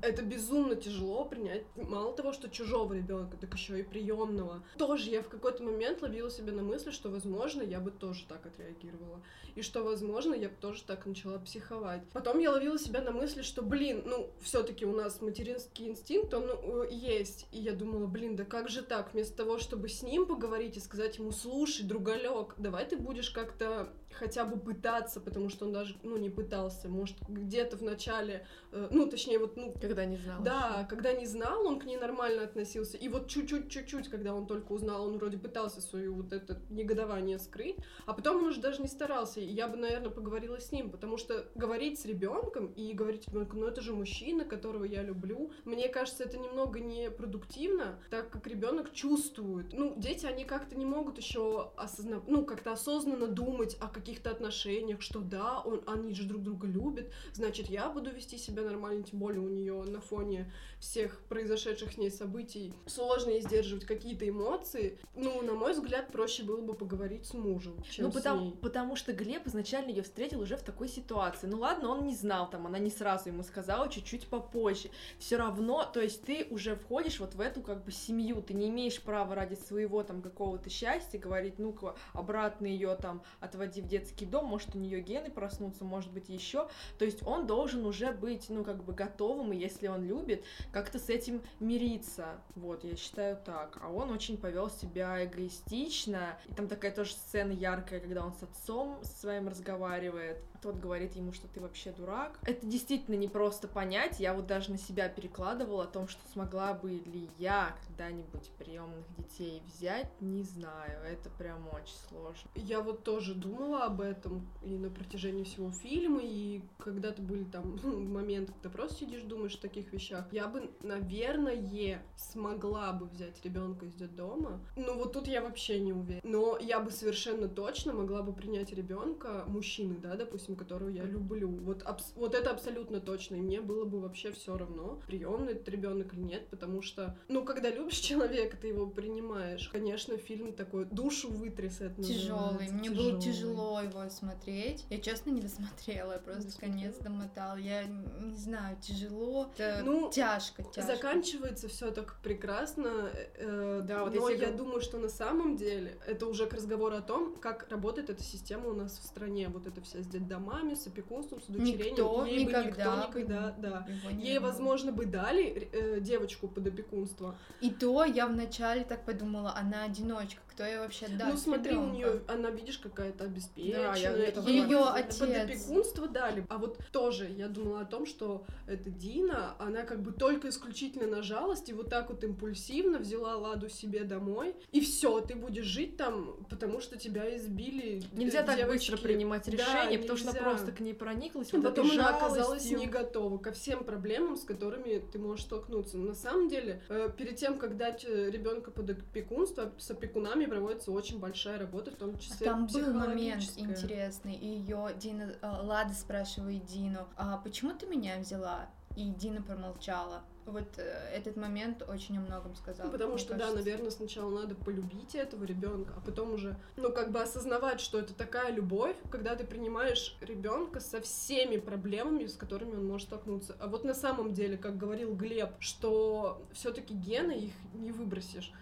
Это 0.00 0.22
безумно 0.22 0.76
тяжело 0.76 1.24
принять. 1.24 1.64
Мало 1.76 2.14
того, 2.14 2.32
что 2.32 2.48
чужого 2.48 2.92
ребенка, 2.92 3.36
так 3.36 3.54
еще 3.54 3.80
и 3.80 3.82
приемного. 3.82 4.62
Тоже 4.76 5.10
я 5.10 5.22
в 5.22 5.28
какой-то 5.28 5.62
момент 5.62 6.02
ловила 6.02 6.30
себя 6.30 6.52
на 6.52 6.62
мысли, 6.62 6.90
что, 6.90 7.08
возможно, 7.10 7.62
я 7.62 7.80
бы 7.80 7.90
тоже 7.90 8.24
так 8.28 8.46
отреагировала. 8.46 9.20
И 9.54 9.62
что, 9.62 9.82
возможно, 9.82 10.34
я 10.34 10.48
бы 10.48 10.54
тоже 10.60 10.84
так 10.84 11.06
начала 11.06 11.38
психовать. 11.38 12.02
Потом 12.12 12.38
я 12.38 12.52
ловила 12.52 12.78
себя 12.78 13.00
на 13.00 13.10
мысли, 13.10 13.42
что, 13.42 13.62
блин, 13.62 14.02
ну, 14.06 14.30
все-таки 14.40 14.86
у 14.86 14.92
нас 14.92 15.20
материнский 15.20 15.88
инстинкт, 15.88 16.32
он 16.32 16.44
э, 16.48 16.88
есть. 16.90 17.48
И 17.50 17.58
я 17.58 17.72
думала, 17.72 18.06
блин, 18.06 18.36
да 18.36 18.44
как 18.44 18.68
же 18.68 18.82
так? 18.82 19.12
Вместо 19.12 19.36
того, 19.36 19.58
чтобы 19.58 19.88
с 19.88 20.02
ним 20.02 20.26
поговорить 20.26 20.76
и 20.76 20.80
сказать 20.80 21.18
ему, 21.18 21.32
слушай, 21.32 21.84
другалек, 21.84 22.54
давай 22.56 22.86
ты 22.86 22.96
будешь 22.96 23.30
как-то 23.30 23.92
хотя 24.18 24.44
бы 24.44 24.58
пытаться, 24.58 25.20
потому 25.20 25.48
что 25.48 25.66
он 25.66 25.72
даже, 25.72 25.96
ну, 26.02 26.16
не 26.16 26.30
пытался. 26.30 26.88
Может, 26.88 27.16
где-то 27.28 27.76
в 27.76 27.82
начале, 27.82 28.46
э, 28.72 28.88
ну, 28.90 29.06
точнее, 29.06 29.38
вот, 29.38 29.56
ну, 29.56 29.74
Когда 29.80 30.04
не 30.04 30.16
знала. 30.16 30.44
да, 30.44 30.86
когда 30.90 31.12
не 31.12 31.26
знал, 31.26 31.66
он 31.66 31.78
к 31.78 31.84
ней 31.84 31.96
нормально 31.96 32.42
относился. 32.42 32.96
И 32.96 33.08
вот 33.08 33.28
чуть-чуть, 33.28 33.70
чуть-чуть, 33.70 34.08
когда 34.08 34.34
он 34.34 34.46
только 34.46 34.72
узнал, 34.72 35.06
он 35.06 35.18
вроде 35.18 35.38
пытался 35.38 35.80
свое 35.80 36.10
вот 36.10 36.32
это 36.32 36.60
негодование 36.70 37.38
скрыть, 37.38 37.76
а 38.06 38.12
потом 38.12 38.38
он 38.38 38.44
уже 38.46 38.60
даже 38.60 38.82
не 38.82 38.88
старался. 38.88 39.40
И 39.40 39.46
я 39.46 39.68
бы, 39.68 39.76
наверное, 39.76 40.10
поговорила 40.10 40.60
с 40.60 40.72
ним, 40.72 40.90
потому 40.90 41.16
что 41.16 41.46
говорить 41.54 42.00
с 42.00 42.04
ребенком 42.04 42.66
и 42.72 42.92
говорить 42.92 43.28
ребенку, 43.28 43.56
ну 43.56 43.66
это 43.66 43.80
же 43.80 43.92
мужчина, 43.92 44.44
которого 44.44 44.84
я 44.84 45.02
люблю, 45.02 45.50
мне 45.64 45.88
кажется, 45.88 46.24
это 46.24 46.38
немного 46.38 46.80
непродуктивно, 46.80 47.98
так 48.10 48.30
как 48.30 48.46
ребенок 48.46 48.92
чувствует. 48.92 49.72
Ну, 49.72 49.94
дети, 49.96 50.26
они 50.26 50.44
как-то 50.44 50.76
не 50.76 50.86
могут 50.86 51.18
еще 51.18 51.70
осознав... 51.76 52.22
ну, 52.26 52.44
как-то 52.44 52.72
осознанно 52.72 53.26
думать 53.28 53.76
о 53.80 53.88
каких-то 54.08 54.30
отношениях, 54.30 55.02
что 55.02 55.20
да, 55.20 55.60
он, 55.60 55.82
они 55.86 56.14
же 56.14 56.24
друг 56.24 56.42
друга 56.42 56.66
любят, 56.66 57.12
значит, 57.34 57.68
я 57.68 57.90
буду 57.90 58.10
вести 58.10 58.38
себя 58.38 58.62
нормально, 58.62 59.02
тем 59.02 59.18
более 59.18 59.40
у 59.40 59.48
нее 59.48 59.82
на 59.84 60.00
фоне 60.00 60.50
всех 60.80 61.20
произошедших 61.28 61.92
с 61.92 61.98
ней 61.98 62.10
событий 62.10 62.72
сложно 62.86 63.30
ей 63.30 63.42
сдерживать 63.42 63.84
какие-то 63.84 64.26
эмоции. 64.26 64.98
Ну, 65.14 65.42
на 65.42 65.52
мой 65.52 65.72
взгляд, 65.74 66.10
проще 66.10 66.42
было 66.42 66.62
бы 66.62 66.72
поговорить 66.72 67.26
с 67.26 67.34
мужем, 67.34 67.82
чем 67.82 68.06
Ну, 68.06 68.10
с 68.10 68.14
потому, 68.14 68.40
ней. 68.46 68.56
потому 68.62 68.96
что 68.96 69.12
Глеб 69.12 69.46
изначально 69.46 69.90
ее 69.90 70.02
встретил 70.02 70.40
уже 70.40 70.56
в 70.56 70.62
такой 70.62 70.88
ситуации. 70.88 71.46
Ну 71.46 71.58
ладно, 71.58 71.90
он 71.90 72.06
не 72.06 72.14
знал, 72.14 72.48
там, 72.48 72.66
она 72.66 72.78
не 72.78 72.90
сразу 72.90 73.28
ему 73.28 73.42
сказала, 73.42 73.90
чуть-чуть 73.90 74.28
попозже. 74.28 74.88
Все 75.18 75.36
равно, 75.36 75.84
то 75.84 76.00
есть 76.00 76.22
ты 76.22 76.46
уже 76.50 76.76
входишь 76.76 77.20
вот 77.20 77.34
в 77.34 77.40
эту 77.40 77.60
как 77.60 77.84
бы 77.84 77.92
семью, 77.92 78.40
ты 78.40 78.54
не 78.54 78.70
имеешь 78.70 79.00
права 79.02 79.34
ради 79.34 79.54
своего 79.54 80.02
там 80.02 80.22
какого-то 80.22 80.70
счастья 80.70 81.18
говорить, 81.18 81.58
ну-ка, 81.58 81.94
обратно 82.14 82.66
ее 82.66 82.96
там 82.96 83.22
отводи 83.40 83.82
в 83.82 83.86
детский 83.98 84.26
дом, 84.26 84.46
может 84.46 84.74
у 84.74 84.78
нее 84.78 85.00
гены 85.00 85.30
проснутся, 85.30 85.84
может 85.84 86.12
быть 86.12 86.28
еще. 86.28 86.68
То 86.98 87.04
есть 87.04 87.26
он 87.26 87.46
должен 87.46 87.84
уже 87.84 88.12
быть, 88.12 88.46
ну, 88.48 88.64
как 88.64 88.84
бы 88.84 88.92
готовым, 88.92 89.52
и 89.52 89.56
если 89.56 89.88
он 89.88 90.04
любит, 90.04 90.44
как-то 90.72 90.98
с 90.98 91.08
этим 91.08 91.42
мириться. 91.60 92.40
Вот, 92.54 92.84
я 92.84 92.96
считаю 92.96 93.36
так. 93.36 93.78
А 93.82 93.90
он 93.90 94.10
очень 94.10 94.36
повел 94.36 94.70
себя 94.70 95.24
эгоистично. 95.24 96.38
И 96.46 96.54
там 96.54 96.68
такая 96.68 96.92
тоже 96.92 97.12
сцена 97.12 97.52
яркая, 97.52 98.00
когда 98.00 98.24
он 98.24 98.32
с 98.32 98.42
отцом 98.42 99.02
своим 99.02 99.48
разговаривает. 99.48 100.38
Тот 100.60 100.76
говорит 100.76 101.14
ему, 101.14 101.32
что 101.32 101.46
ты 101.46 101.60
вообще 101.60 101.92
дурак. 101.92 102.38
Это 102.42 102.66
действительно 102.66 103.14
не 103.14 103.28
просто 103.28 103.68
понять. 103.68 104.18
Я 104.18 104.34
вот 104.34 104.46
даже 104.46 104.72
на 104.72 104.78
себя 104.78 105.08
перекладывала 105.08 105.84
о 105.84 105.86
том, 105.86 106.08
что 106.08 106.20
смогла 106.32 106.74
бы 106.74 106.90
ли 106.90 107.28
я 107.38 107.76
когда-нибудь 107.86 108.50
приемных 108.58 109.04
детей 109.16 109.62
взять, 109.66 110.10
не 110.20 110.42
знаю. 110.42 111.00
Это 111.04 111.30
прям 111.30 111.68
очень 111.68 111.96
сложно. 112.08 112.50
Я 112.56 112.80
вот 112.80 113.04
тоже 113.04 113.34
думала 113.34 113.77
об 113.86 114.00
этом 114.00 114.46
и 114.62 114.76
на 114.76 114.90
протяжении 114.90 115.44
всего 115.44 115.70
фильма, 115.70 116.20
и 116.22 116.62
когда-то 116.78 117.22
были 117.22 117.44
там 117.44 117.78
моменты, 118.12 118.52
когда 118.52 118.70
просто 118.70 119.00
сидишь, 119.04 119.22
думаешь 119.22 119.54
о 119.56 119.60
таких 119.62 119.92
вещах. 119.92 120.26
Я 120.32 120.48
бы, 120.48 120.70
наверное, 120.82 122.02
смогла 122.16 122.92
бы 122.92 123.06
взять 123.06 123.42
ребенка 123.44 123.86
из 123.86 123.94
детдома. 123.94 124.60
Ну 124.76 124.96
вот 124.96 125.12
тут 125.12 125.26
я 125.28 125.42
вообще 125.42 125.80
не 125.80 125.92
уверена. 125.92 126.20
Но 126.24 126.58
я 126.60 126.80
бы 126.80 126.90
совершенно 126.90 127.48
точно 127.48 127.92
могла 127.92 128.22
бы 128.22 128.32
принять 128.32 128.72
ребенка 128.72 129.44
мужчины, 129.46 129.96
да, 129.98 130.14
допустим, 130.16 130.56
которого 130.56 130.88
я 130.88 131.04
люблю. 131.04 131.48
Вот, 131.48 131.82
абс- 131.82 132.12
вот 132.16 132.34
это 132.34 132.50
абсолютно 132.50 133.00
точно. 133.00 133.36
И 133.36 133.40
мне 133.40 133.60
было 133.60 133.84
бы 133.84 134.00
вообще 134.00 134.32
все 134.32 134.56
равно, 134.56 135.00
приемный 135.06 135.52
этот 135.52 135.68
ребенок 135.68 136.14
или 136.14 136.20
нет, 136.22 136.48
потому 136.48 136.82
что, 136.82 137.18
ну, 137.28 137.44
когда 137.44 137.70
любишь 137.70 137.94
человека, 137.98 138.56
ты 138.56 138.68
его 138.68 138.86
принимаешь. 138.86 139.68
Конечно, 139.68 140.16
фильм 140.16 140.52
такой 140.52 140.84
душу 140.86 141.30
вытряс 141.30 141.80
это 141.80 142.02
Тяжелый. 142.02 142.68
Мне 142.70 142.90
было 142.90 143.20
Тяжёлый. 143.20 143.67
Тяжело 143.68 143.80
его 143.82 144.10
смотреть. 144.10 144.84
Я 144.90 144.98
честно 144.98 145.30
не 145.30 145.40
досмотрела, 145.40 146.12
я 146.12 146.18
просто 146.18 146.44
Досмотрела? 146.44 146.72
конец 146.72 146.96
домотала. 146.98 147.56
Я 147.56 147.84
не 147.84 148.36
знаю, 148.36 148.76
тяжело. 148.80 149.50
Это 149.56 149.82
Ну, 149.84 150.10
тяжко, 150.10 150.62
тяжко. 150.62 150.82
Заканчивается 150.82 151.68
все 151.68 151.90
так 151.90 152.16
прекрасно, 152.22 153.10
э, 153.36 153.82
Да, 153.84 154.04
вот 154.04 154.14
но 154.14 154.28
если 154.28 154.44
я 154.46 154.52
думаю, 154.52 154.80
что 154.80 154.98
на 154.98 155.08
самом 155.08 155.56
деле 155.56 155.98
это 156.06 156.26
уже 156.26 156.46
к 156.46 156.54
разговору 156.54 156.96
о 156.96 157.02
том, 157.02 157.36
как 157.36 157.70
работает 157.70 158.10
эта 158.10 158.22
система 158.22 158.68
у 158.68 158.74
нас 158.74 158.98
в 158.98 159.02
стране. 159.04 159.48
Вот 159.48 159.66
это 159.66 159.80
вся 159.82 160.02
с 160.02 160.06
детдомами, 160.06 160.74
с 160.74 160.86
опекунством, 160.86 161.40
с 161.40 161.48
удочерением. 161.48 161.90
Никто 161.90 162.24
Ей 162.26 162.44
бы 162.44 162.50
никогда, 162.50 162.96
никто 163.06 163.18
никогда, 163.18 163.54
да. 163.58 163.86
Ей, 164.10 164.38
возможно, 164.38 164.92
бы 164.92 165.06
дали 165.06 165.68
э, 165.72 166.00
девочку 166.00 166.48
под 166.48 166.66
опекунство. 166.66 167.36
И 167.60 167.70
то 167.70 168.04
я 168.04 168.26
вначале 168.26 168.84
так 168.84 169.04
подумала, 169.04 169.54
она 169.56 169.84
одиночка. 169.84 170.40
Кто 170.58 170.66
я 170.66 170.80
вообще 170.80 171.06
отдаст 171.06 171.30
Ну 171.30 171.36
смотри, 171.36 171.70
у 171.76 171.82
ребёнка? 171.84 171.96
нее, 171.96 172.22
она, 172.26 172.50
видишь, 172.50 172.78
какая-то 172.78 173.22
обеспеченная. 173.22 173.94
я 173.94 174.10
это 174.10 174.40
ей 174.40 174.62
Её 174.64 174.86
под- 174.86 174.96
отец. 174.96 175.18
Под 175.18 175.30
опекунство 175.30 176.08
дали. 176.08 176.44
А 176.48 176.58
вот 176.58 176.80
тоже 176.90 177.26
я 177.28 177.46
думала 177.46 177.82
о 177.82 177.84
том, 177.84 178.06
что 178.06 178.44
эта 178.66 178.90
Дина, 178.90 179.54
она 179.60 179.84
как 179.84 180.02
бы 180.02 180.10
только 180.10 180.48
исключительно 180.48 181.06
на 181.06 181.22
жалости, 181.22 181.70
вот 181.70 181.90
так 181.90 182.10
вот 182.10 182.24
импульсивно 182.24 182.98
взяла 182.98 183.36
Ладу 183.36 183.68
себе 183.68 184.02
домой, 184.02 184.56
и 184.72 184.80
все, 184.80 185.20
ты 185.20 185.36
будешь 185.36 185.64
жить 185.64 185.96
там, 185.96 186.44
потому 186.50 186.80
что 186.80 186.98
тебя 186.98 187.36
избили. 187.36 188.02
Нельзя 188.12 188.40
э, 188.40 188.44
так 188.44 188.56
девочки. 188.56 188.90
быстро 188.90 188.96
принимать 189.06 189.44
Да, 189.44 189.52
решения, 189.52 189.96
потому 190.00 190.18
что 190.18 190.30
она 190.30 190.38
нельзя. 190.40 190.50
просто 190.50 190.72
к 190.72 190.80
ней 190.80 190.92
прониклась. 190.94 191.52
И 191.52 191.56
вот 191.56 191.66
потом 191.66 191.88
она 191.92 192.16
оказалась 192.16 192.68
не 192.68 192.88
готова 192.88 193.38
ко 193.38 193.52
всем 193.52 193.84
проблемам, 193.84 194.36
с 194.36 194.42
которыми 194.42 195.04
ты 195.12 195.20
можешь 195.20 195.44
столкнуться. 195.44 195.98
На 195.98 196.14
самом 196.14 196.48
деле, 196.48 196.82
э, 196.88 197.10
перед 197.16 197.36
тем, 197.36 197.60
как 197.60 197.76
дать 197.76 198.02
ребенка 198.02 198.72
под 198.72 198.90
опекунство, 198.90 199.72
с 199.78 199.88
опекунами 199.92 200.47
проводится 200.48 200.90
очень 200.92 201.18
большая 201.18 201.58
работа, 201.58 201.90
в 201.90 201.96
том 201.96 202.18
числе 202.18 202.46
Там 202.46 202.66
был 202.66 202.92
момент 202.92 203.44
интересный, 203.56 204.34
и 204.34 204.46
ее 204.46 204.94
Дина, 204.98 205.34
э, 205.40 205.46
Лада 205.62 205.94
спрашивает 205.94 206.64
Дину, 206.64 207.06
а 207.16 207.38
почему 207.38 207.72
ты 207.72 207.86
меня 207.86 208.18
взяла? 208.18 208.68
И 208.96 209.10
Дина 209.10 209.42
промолчала. 209.42 210.22
Вот 210.48 210.78
э, 210.78 211.10
этот 211.14 211.36
момент 211.36 211.82
очень 211.86 212.16
о 212.18 212.20
многом 212.20 212.54
сказал. 212.56 212.86
Ну, 212.86 212.92
потому 212.92 213.18
что, 213.18 213.34
да, 213.34 213.40
кажется. 213.40 213.58
наверное, 213.58 213.90
сначала 213.90 214.30
надо 214.30 214.54
полюбить 214.54 215.14
этого 215.14 215.44
ребенка, 215.44 215.92
а 215.96 216.00
потом 216.00 216.32
уже, 216.32 216.56
ну, 216.76 216.90
как 216.90 217.12
бы 217.12 217.20
осознавать, 217.20 217.80
что 217.80 217.98
это 217.98 218.14
такая 218.14 218.50
любовь, 218.50 218.96
когда 219.10 219.36
ты 219.36 219.44
принимаешь 219.44 220.16
ребенка 220.20 220.80
со 220.80 221.00
всеми 221.00 221.58
проблемами, 221.58 222.26
с 222.26 222.36
которыми 222.36 222.76
он 222.76 222.86
может 222.86 223.08
столкнуться. 223.08 223.56
А 223.60 223.68
вот 223.68 223.84
на 223.84 223.94
самом 223.94 224.32
деле, 224.32 224.56
как 224.56 224.78
говорил 224.78 225.14
Глеб, 225.14 225.50
что 225.58 226.42
все-таки 226.52 226.94
гены 226.94 227.32
их 227.32 227.52
не 227.74 227.92
выбросишь. 227.92 228.52